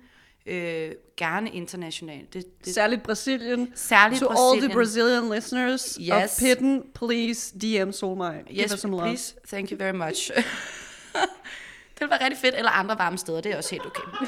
[0.47, 2.35] øh, gerne internationalt.
[2.35, 3.73] Det, det, Særligt Brasilien.
[3.75, 4.71] Særligt to all Brasilien.
[4.71, 6.11] the Brazilian listeners Yes.
[6.11, 8.35] of Pitten, please DM Solmai.
[8.49, 9.07] Give Yes, us some love.
[9.07, 9.35] please.
[9.49, 10.31] Thank you very much.
[11.95, 14.03] det vil være rigtig fedt, eller andre varme steder, det er også helt okay.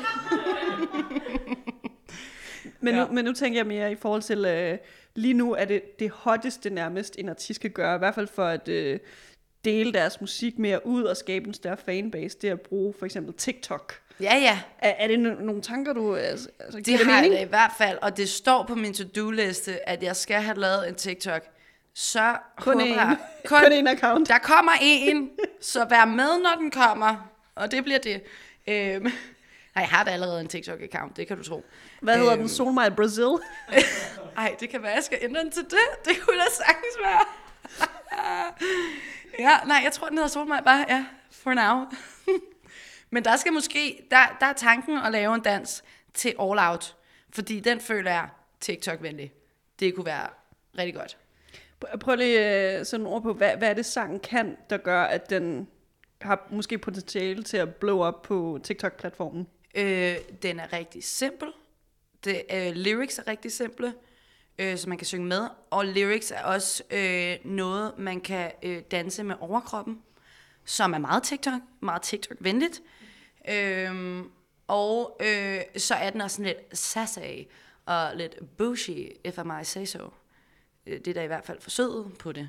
[2.81, 3.05] Men, Ja.
[3.07, 4.79] nu, men nu tænker jeg mere i forhold til, øh,
[5.15, 8.45] lige nu er det det hotteste nærmest, en artist kan gøre, i hvert fald for
[8.45, 8.99] at øh,
[9.65, 13.07] dele deres musik mere ud og skabe en større fanbase, det er at bruge for
[13.07, 13.95] eksempel TikTok.
[14.21, 14.61] Ja, ja.
[14.79, 16.17] Er, er det no- nogle tanker, du...
[16.17, 17.35] Altså, altså, giver Det har mening?
[17.35, 20.89] da i hvert fald, og det står på min to-do-liste, at jeg skal have lavet
[20.89, 21.43] en TikTok.
[21.95, 22.85] Så Kun én.
[22.95, 23.17] jeg-
[23.47, 24.29] Kun én account.
[24.29, 27.17] Der kommer en, så vær med, når den kommer.
[27.55, 28.23] Og det bliver det.
[28.69, 29.03] Øhm,
[29.75, 31.65] nej, jeg har da allerede en TikTok-account, det kan du tro.
[32.03, 32.49] Hvad hedder Øhm, den?
[32.49, 33.29] Solmai Brazil?
[34.39, 36.05] Ej, det kan være, jeg skal ændre den til det.
[36.05, 37.21] Det kunne da sagtens være.
[39.39, 41.85] ja, nej, jeg tror, den hedder Solmaj bare, ja, for now.
[43.11, 45.85] Men der skal måske, der, der er tanken at lave en dans
[46.15, 46.97] til All Out.
[47.31, 48.29] Fordi den føler jeg
[48.61, 49.33] TikTok-venlig.
[49.81, 50.29] Det kunne være
[50.79, 51.17] rigtig godt.
[51.85, 55.03] Pr- Prøv lige øh, sådan ord på, hvad, hvad er det sangen kan, der gør,
[55.03, 55.69] at den
[56.21, 59.47] har måske potentiale til at blow op på TikTok-platformen?
[59.75, 61.49] Øh, den er rigtig simpel.
[62.25, 63.95] Det, øh, lyrics er rigtig simple.
[64.59, 65.49] øh, som man kan synge med.
[65.71, 70.03] Og lyrics er også øh, noget, man kan øh, danse med overkroppen,
[70.65, 72.83] som er meget TikTok, meget TikTok-venligt.
[73.51, 74.31] Øhm,
[74.69, 77.19] og øh, så er den også sådan lidt sassy
[77.87, 80.13] og lidt bougie, if I might say so.
[80.87, 82.49] Øh, Det er da i hvert fald forsøget på det.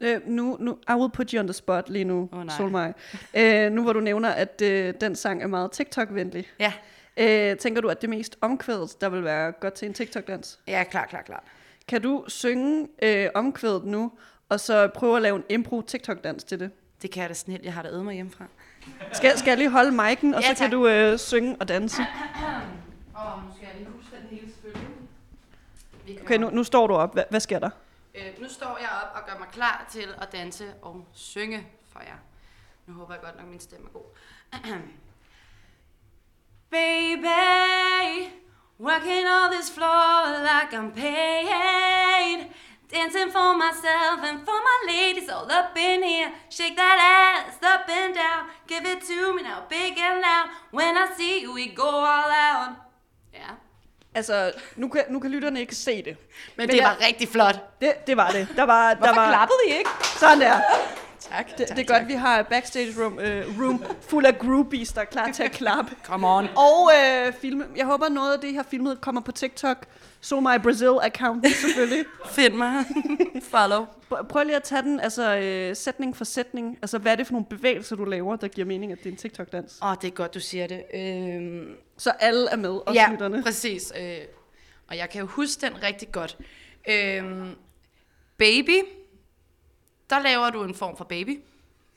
[0.00, 2.56] Øh, nu, nu, I will put you on the spot lige nu, Åh, nej.
[2.56, 2.92] Solmaj.
[3.34, 6.48] Øh, nu hvor du nævner, at øh, den sang er meget TikTok-venlig.
[6.58, 6.72] Ja,
[7.16, 10.60] Øh, tænker du, at det mest omkvædet, der vil være godt til en TikTok-dans?
[10.66, 11.44] ja klar, klar, klar.
[11.88, 14.12] Kan du synge øh, omkvædet nu,
[14.48, 16.70] og så prøve at lave en impro TikTok-dans til det?
[17.02, 17.64] Det kan jeg da snildt.
[17.64, 18.44] Jeg har da øvet mig hjemmefra.
[19.12, 22.02] Skal, skal jeg lige holde mic'en, og Ja, så kan du øh, synge og danse?
[22.02, 24.88] Oh, nu skal jeg lige huske den hele selvfølgelig.
[26.22, 27.14] Okay, nu, nu står du op.
[27.14, 27.70] Hva, hvad sker der?
[28.14, 32.00] Øh, nu står jeg op og gør mig klar til at danse og synge for
[32.00, 32.16] jer.
[32.86, 34.04] Nu håber jeg godt nok, min stemme er god.
[36.70, 38.32] Baby,
[38.80, 42.46] working all this floor like I'm paid.
[42.92, 46.28] Dancing for myself and for my ladies all up in here.
[46.50, 48.42] Shake that ass up and down.
[48.68, 50.46] Give it to me now, big and loud.
[50.78, 52.70] When I see you, we go all out.
[53.34, 53.50] Ja,
[54.14, 56.04] Altså, nu kan, nu kan lytterne ikke se det.
[56.06, 56.16] men,
[56.56, 57.80] Men det jeg- var rigtig flot.
[57.80, 58.48] Det, det var det.
[58.56, 59.90] Der var, Hvorfor der var, klappede I ikke?
[60.18, 60.60] Sådan der.
[61.36, 65.00] Tak, Det, det er godt, vi har backstage room, øh, room fuld af groupies, der
[65.00, 65.94] er klar til at klappe.
[66.04, 66.48] Come on.
[66.56, 67.64] Og øh, filme.
[67.76, 69.86] Jeg håber, noget af det her filmet kommer på TikTok.
[70.20, 72.04] So my Brazil account selvfølgelig.
[72.30, 72.84] Find mig.
[73.50, 73.86] Follow.
[74.12, 76.78] Pr- Prøv lige at tage den altså, øh, sætning for sætning.
[76.82, 79.10] Altså, hvad er det for nogle bevægelser, du laver, der giver mening, at det er
[79.10, 79.78] en TikTok-dans?
[79.82, 80.82] Åh, oh, det er godt, du siger det.
[80.94, 81.66] Øhm,
[81.98, 83.42] Så alle er med, også ja, lytterne.
[83.42, 83.92] præcis.
[84.00, 84.16] Øh,
[84.88, 86.36] og jeg kan jo huske den rigtig godt.
[86.88, 87.50] Øhm,
[88.38, 88.82] baby.
[90.12, 91.40] Der laver du en form for baby.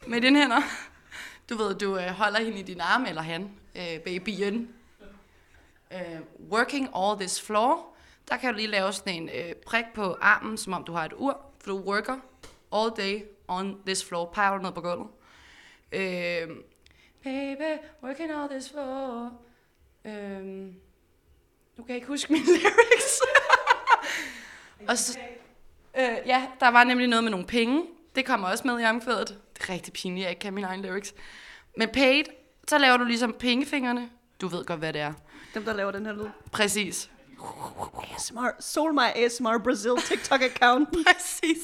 [0.08, 0.62] Med dine hænder.
[1.50, 3.52] Du ved, du øh, holder hende i din arm, eller han.
[3.76, 4.76] Øh, babyen.
[5.94, 6.20] Øh,
[6.52, 7.96] working all this floor.
[8.30, 11.06] Der kan du lige lave sådan en øh, prik på armen, som om du har
[11.06, 11.42] et ur.
[11.60, 12.20] For du worker
[12.74, 14.26] all day on this floor.
[14.34, 15.08] Peger du ned på gulvet.
[15.92, 16.50] Øh,
[17.24, 19.32] baby, working all this floor.
[20.06, 20.76] Øhm,
[21.78, 23.22] nu kan jeg ikke huske mine lyrics.
[24.90, 25.20] og så,
[25.98, 27.86] øh, ja, der var nemlig noget med nogle penge.
[28.16, 29.28] Det kommer også med i omkvædet.
[29.28, 31.14] Det er rigtig pinligt, jeg ikke kan mine egne lyrics.
[31.78, 32.24] Men paid,
[32.68, 34.10] så laver du ligesom pengefingrene.
[34.42, 35.14] Du ved godt, hvad det er.
[35.54, 36.28] Dem, der laver den her lyd.
[36.52, 37.10] Præcis.
[38.16, 40.90] ASMR, Soul My ASMR Brazil TikTok account.
[41.08, 41.58] Præcis.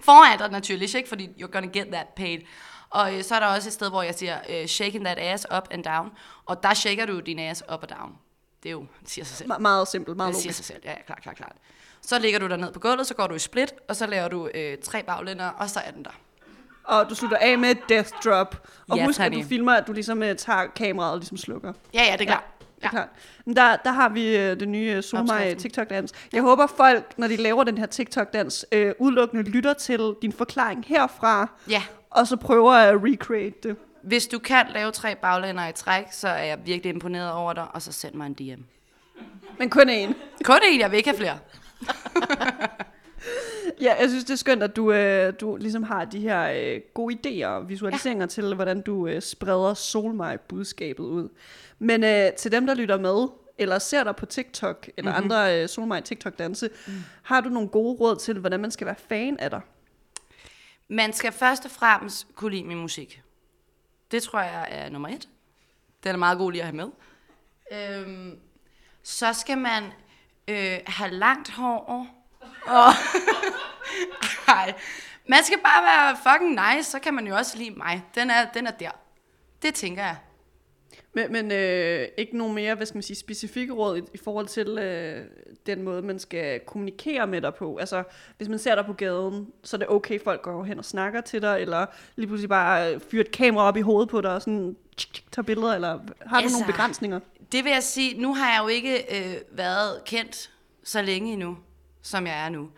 [0.00, 1.08] Foran dig naturligvis, ikke?
[1.08, 2.38] Fordi you're gonna get that paid.
[2.90, 5.46] Og øh, så er der også et sted, hvor jeg siger, øh, shaking that ass
[5.56, 6.10] up and down.
[6.44, 8.12] Og der shaker du din ass up og down.
[8.62, 9.52] Det er jo, det siger sig selv.
[9.52, 10.56] Me- meget simpelt, meget Det siger logisk.
[10.56, 11.56] sig selv, ja, ja, klart, klart, klart.
[12.08, 14.28] Så ligger du der ned på gulvet, så går du i split, og så laver
[14.28, 16.10] du øh, tre baglænder, og så er den der.
[16.84, 18.66] Og du slutter af med et death drop.
[18.88, 21.72] Og Ja, husk, at du filmer, at du ligesom uh, tager kameraet og ligesom slukker.
[21.94, 22.44] Ja, ja, det er klart.
[22.76, 23.08] Det er klart.
[23.46, 25.58] Men der, der har vi øh, det nye Solmaj Opskriften.
[25.62, 26.12] TikTok-dans.
[26.32, 30.84] Jeg håber folk, når de laver den her TikTok-dans, øh, udelukkende lytter til din forklaring
[30.88, 33.76] herfra, Ja, og så prøver at recreate det.
[34.02, 37.66] hvis du kan lave tre baglænder i træk, så er jeg virkelig imponeret over dig,
[37.74, 38.62] og så send mig en DM.
[39.58, 40.12] Men kun én.
[40.44, 41.38] Kun en, jeg vil ikke have flere.
[43.80, 46.80] Ja, jeg synes, det er skønt, at du, øh, du ligesom har de her øh,
[46.94, 48.28] gode idéer og visualiseringer ja.
[48.28, 51.28] til, hvordan du øh, spreder Solmaj-budskabet ud.
[51.78, 55.32] Men øh, til dem, der lytter med, eller ser dig på TikTok, eller mm-hmm.
[55.32, 56.92] andre øh, Solmaj TikTok-danse, mm.
[57.22, 59.60] har du nogle gode råd til, hvordan man skal være fan af dig?
[60.88, 63.22] Man skal først og fremmest kunne lide min musik.
[64.10, 65.28] Det tror jeg er nummer et.
[66.04, 66.90] Den er meget god lige at have med.
[67.72, 68.38] Øhm,
[69.02, 69.82] så skal man
[70.48, 72.08] øh, have langt hår.
[72.66, 72.92] Og
[74.48, 74.74] Nej,
[75.28, 78.02] man skal bare være fucking nice, så kan man jo også lide mig.
[78.14, 78.90] Den er, den er der.
[79.62, 80.16] Det tænker jeg.
[81.14, 84.46] Men, men øh, ikke nogen mere, hvad skal man sige, specifikke råd i, i forhold
[84.46, 85.24] til øh,
[85.66, 87.76] den måde, man skal kommunikere med dig på.
[87.76, 88.02] Altså,
[88.36, 91.20] hvis man ser dig på gaden, så er det okay, folk går hen og snakker
[91.20, 91.86] til dig, eller
[92.16, 95.32] lige pludselig bare fyrer et kamera op i hovedet på dig, og sådan tsk, tsk,
[95.32, 95.88] tager billeder, eller
[96.26, 97.20] har du Altså, nogle begrænsninger?
[97.52, 100.50] Det vil jeg sige, nu har jeg jo ikke øh, været kendt
[100.84, 101.58] så længe endnu,
[102.02, 102.70] som jeg er nu.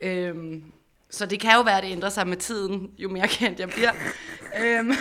[0.00, 0.72] Øhm,
[1.10, 3.68] så det kan jo være, at det ændrer sig med tiden, jo mere kendt jeg
[3.68, 3.92] bliver.
[4.60, 4.92] øhm,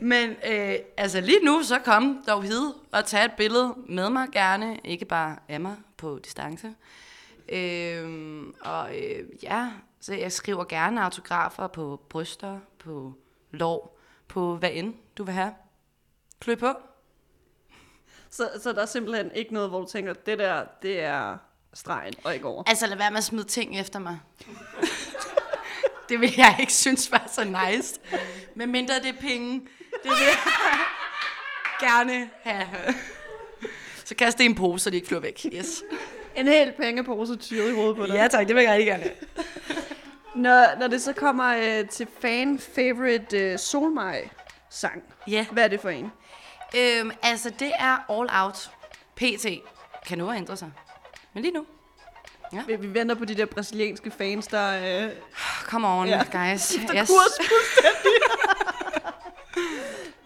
[0.00, 4.28] men øh, altså lige nu, så kom dog vid og tage et billede med mig
[4.32, 6.74] gerne, ikke bare af mig på distance.
[7.48, 9.70] Øhm, og øh, ja,
[10.00, 13.14] så jeg skriver gerne autografer på bryster, på
[13.50, 15.54] lår, på hvad end du vil have.
[16.40, 16.74] Klø på.
[18.36, 21.36] Så, så der er simpelthen ikke noget, hvor du tænker, det der, det er
[21.74, 22.62] stregen og ikke over.
[22.66, 24.18] Altså lad være med at smide ting efter mig.
[26.08, 28.00] det vil jeg ikke synes var så nice.
[28.54, 29.52] Men mindre det er penge,
[30.02, 30.38] det vil jeg
[31.88, 32.94] gerne have.
[34.04, 35.46] Så kast det i en pose, så de ikke flyver væk.
[35.52, 35.82] Yes.
[36.36, 38.14] en hel pengepose tyret i hovedet på dig.
[38.14, 39.10] Ja tak, det vil jeg rigtig gerne.
[40.34, 44.28] Når, når det så kommer øh, til fan favorite øh, Solmaj
[44.70, 45.46] sang, Ja.
[45.52, 46.12] hvad er det for en?
[46.76, 48.70] Øhm, altså, det er all out.
[49.16, 49.46] PT.
[50.06, 50.70] Kan nu ændre sig.
[51.32, 51.66] Men lige nu.
[52.66, 55.04] Vi, vi venter på de der brasilianske fans, der...
[55.04, 55.10] Øh,
[55.64, 56.16] Come on, Ja.
[56.32, 56.50] ja.
[56.52, 56.68] guys.
[56.88, 57.48] der kurs.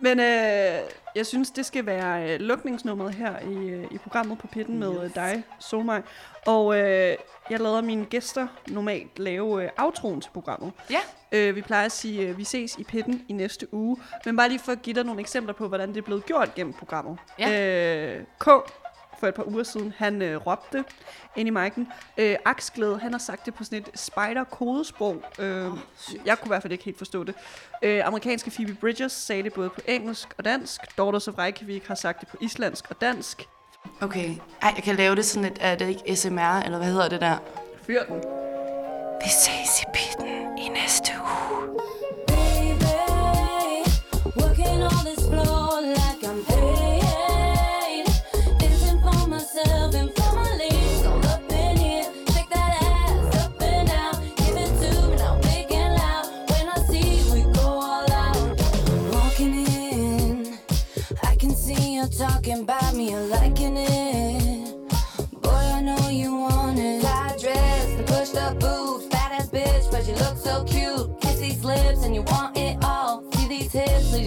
[0.00, 0.80] Men øh,
[1.14, 5.04] jeg synes, det skal være øh, lukningsnummeret her i, øh, i programmet på pitten med
[5.04, 6.02] øh, dig, Solmaj.
[6.46, 7.16] Og øh,
[7.50, 10.72] jeg lader mine gæster normalt lave øh, outroen til programmet.
[10.90, 11.00] Ja.
[11.32, 13.96] Øh, vi plejer at sige, øh, vi ses i pitten i næste uge.
[14.24, 16.54] Men bare lige for at give dig nogle eksempler på, hvordan det er blevet gjort
[16.54, 17.18] gennem programmet.
[17.38, 18.16] Ja.
[18.16, 18.48] Øh, K
[19.20, 20.84] for et par uger siden, han øh, råbte
[21.36, 21.92] ind i mic'en.
[22.18, 25.22] Øh, Aksglæde, han har sagt det på sådan et spider-kodesprog.
[25.38, 25.78] Øh, oh,
[26.24, 27.34] jeg kunne i hvert fald ikke helt forstå det.
[27.82, 30.80] Øh, amerikanske Phoebe Bridgers sagde det både på engelsk og dansk.
[30.98, 33.48] Daughters of Reykjavik har sagt det på islandsk og dansk.
[34.00, 34.34] Okay.
[34.62, 37.20] Ej, jeg kan lave det sådan et, er det ikke SMR, eller hvad hedder det
[37.20, 37.36] der?
[37.86, 38.16] Fyr den.
[39.24, 41.07] Vi ses i pitten i næste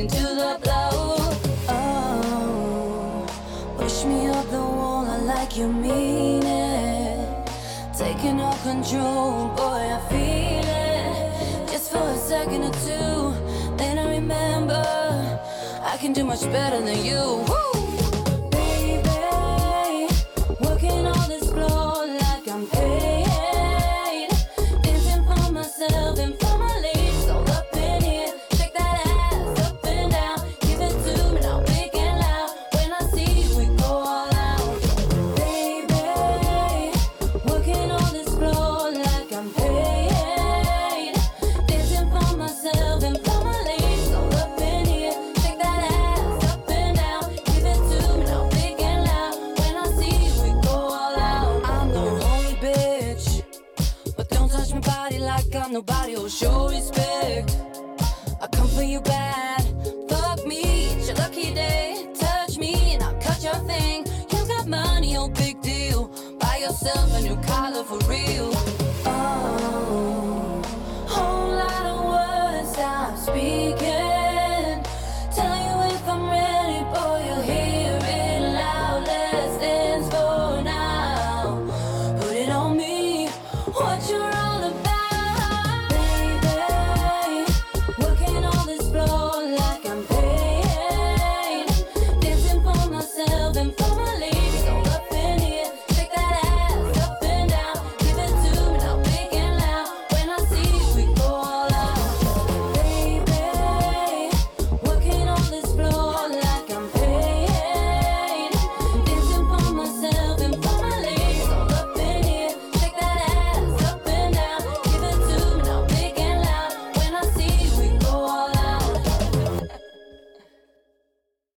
[0.01, 1.17] hips leading to the blow.
[1.69, 3.25] Oh,
[3.77, 7.49] push me up the wall, I like you mean it.
[7.97, 11.71] Taking all control, boy, I feel it.
[11.71, 14.83] Just for a second or two, then I remember
[15.83, 17.45] I can do much better than you.
[17.47, 17.70] Woo!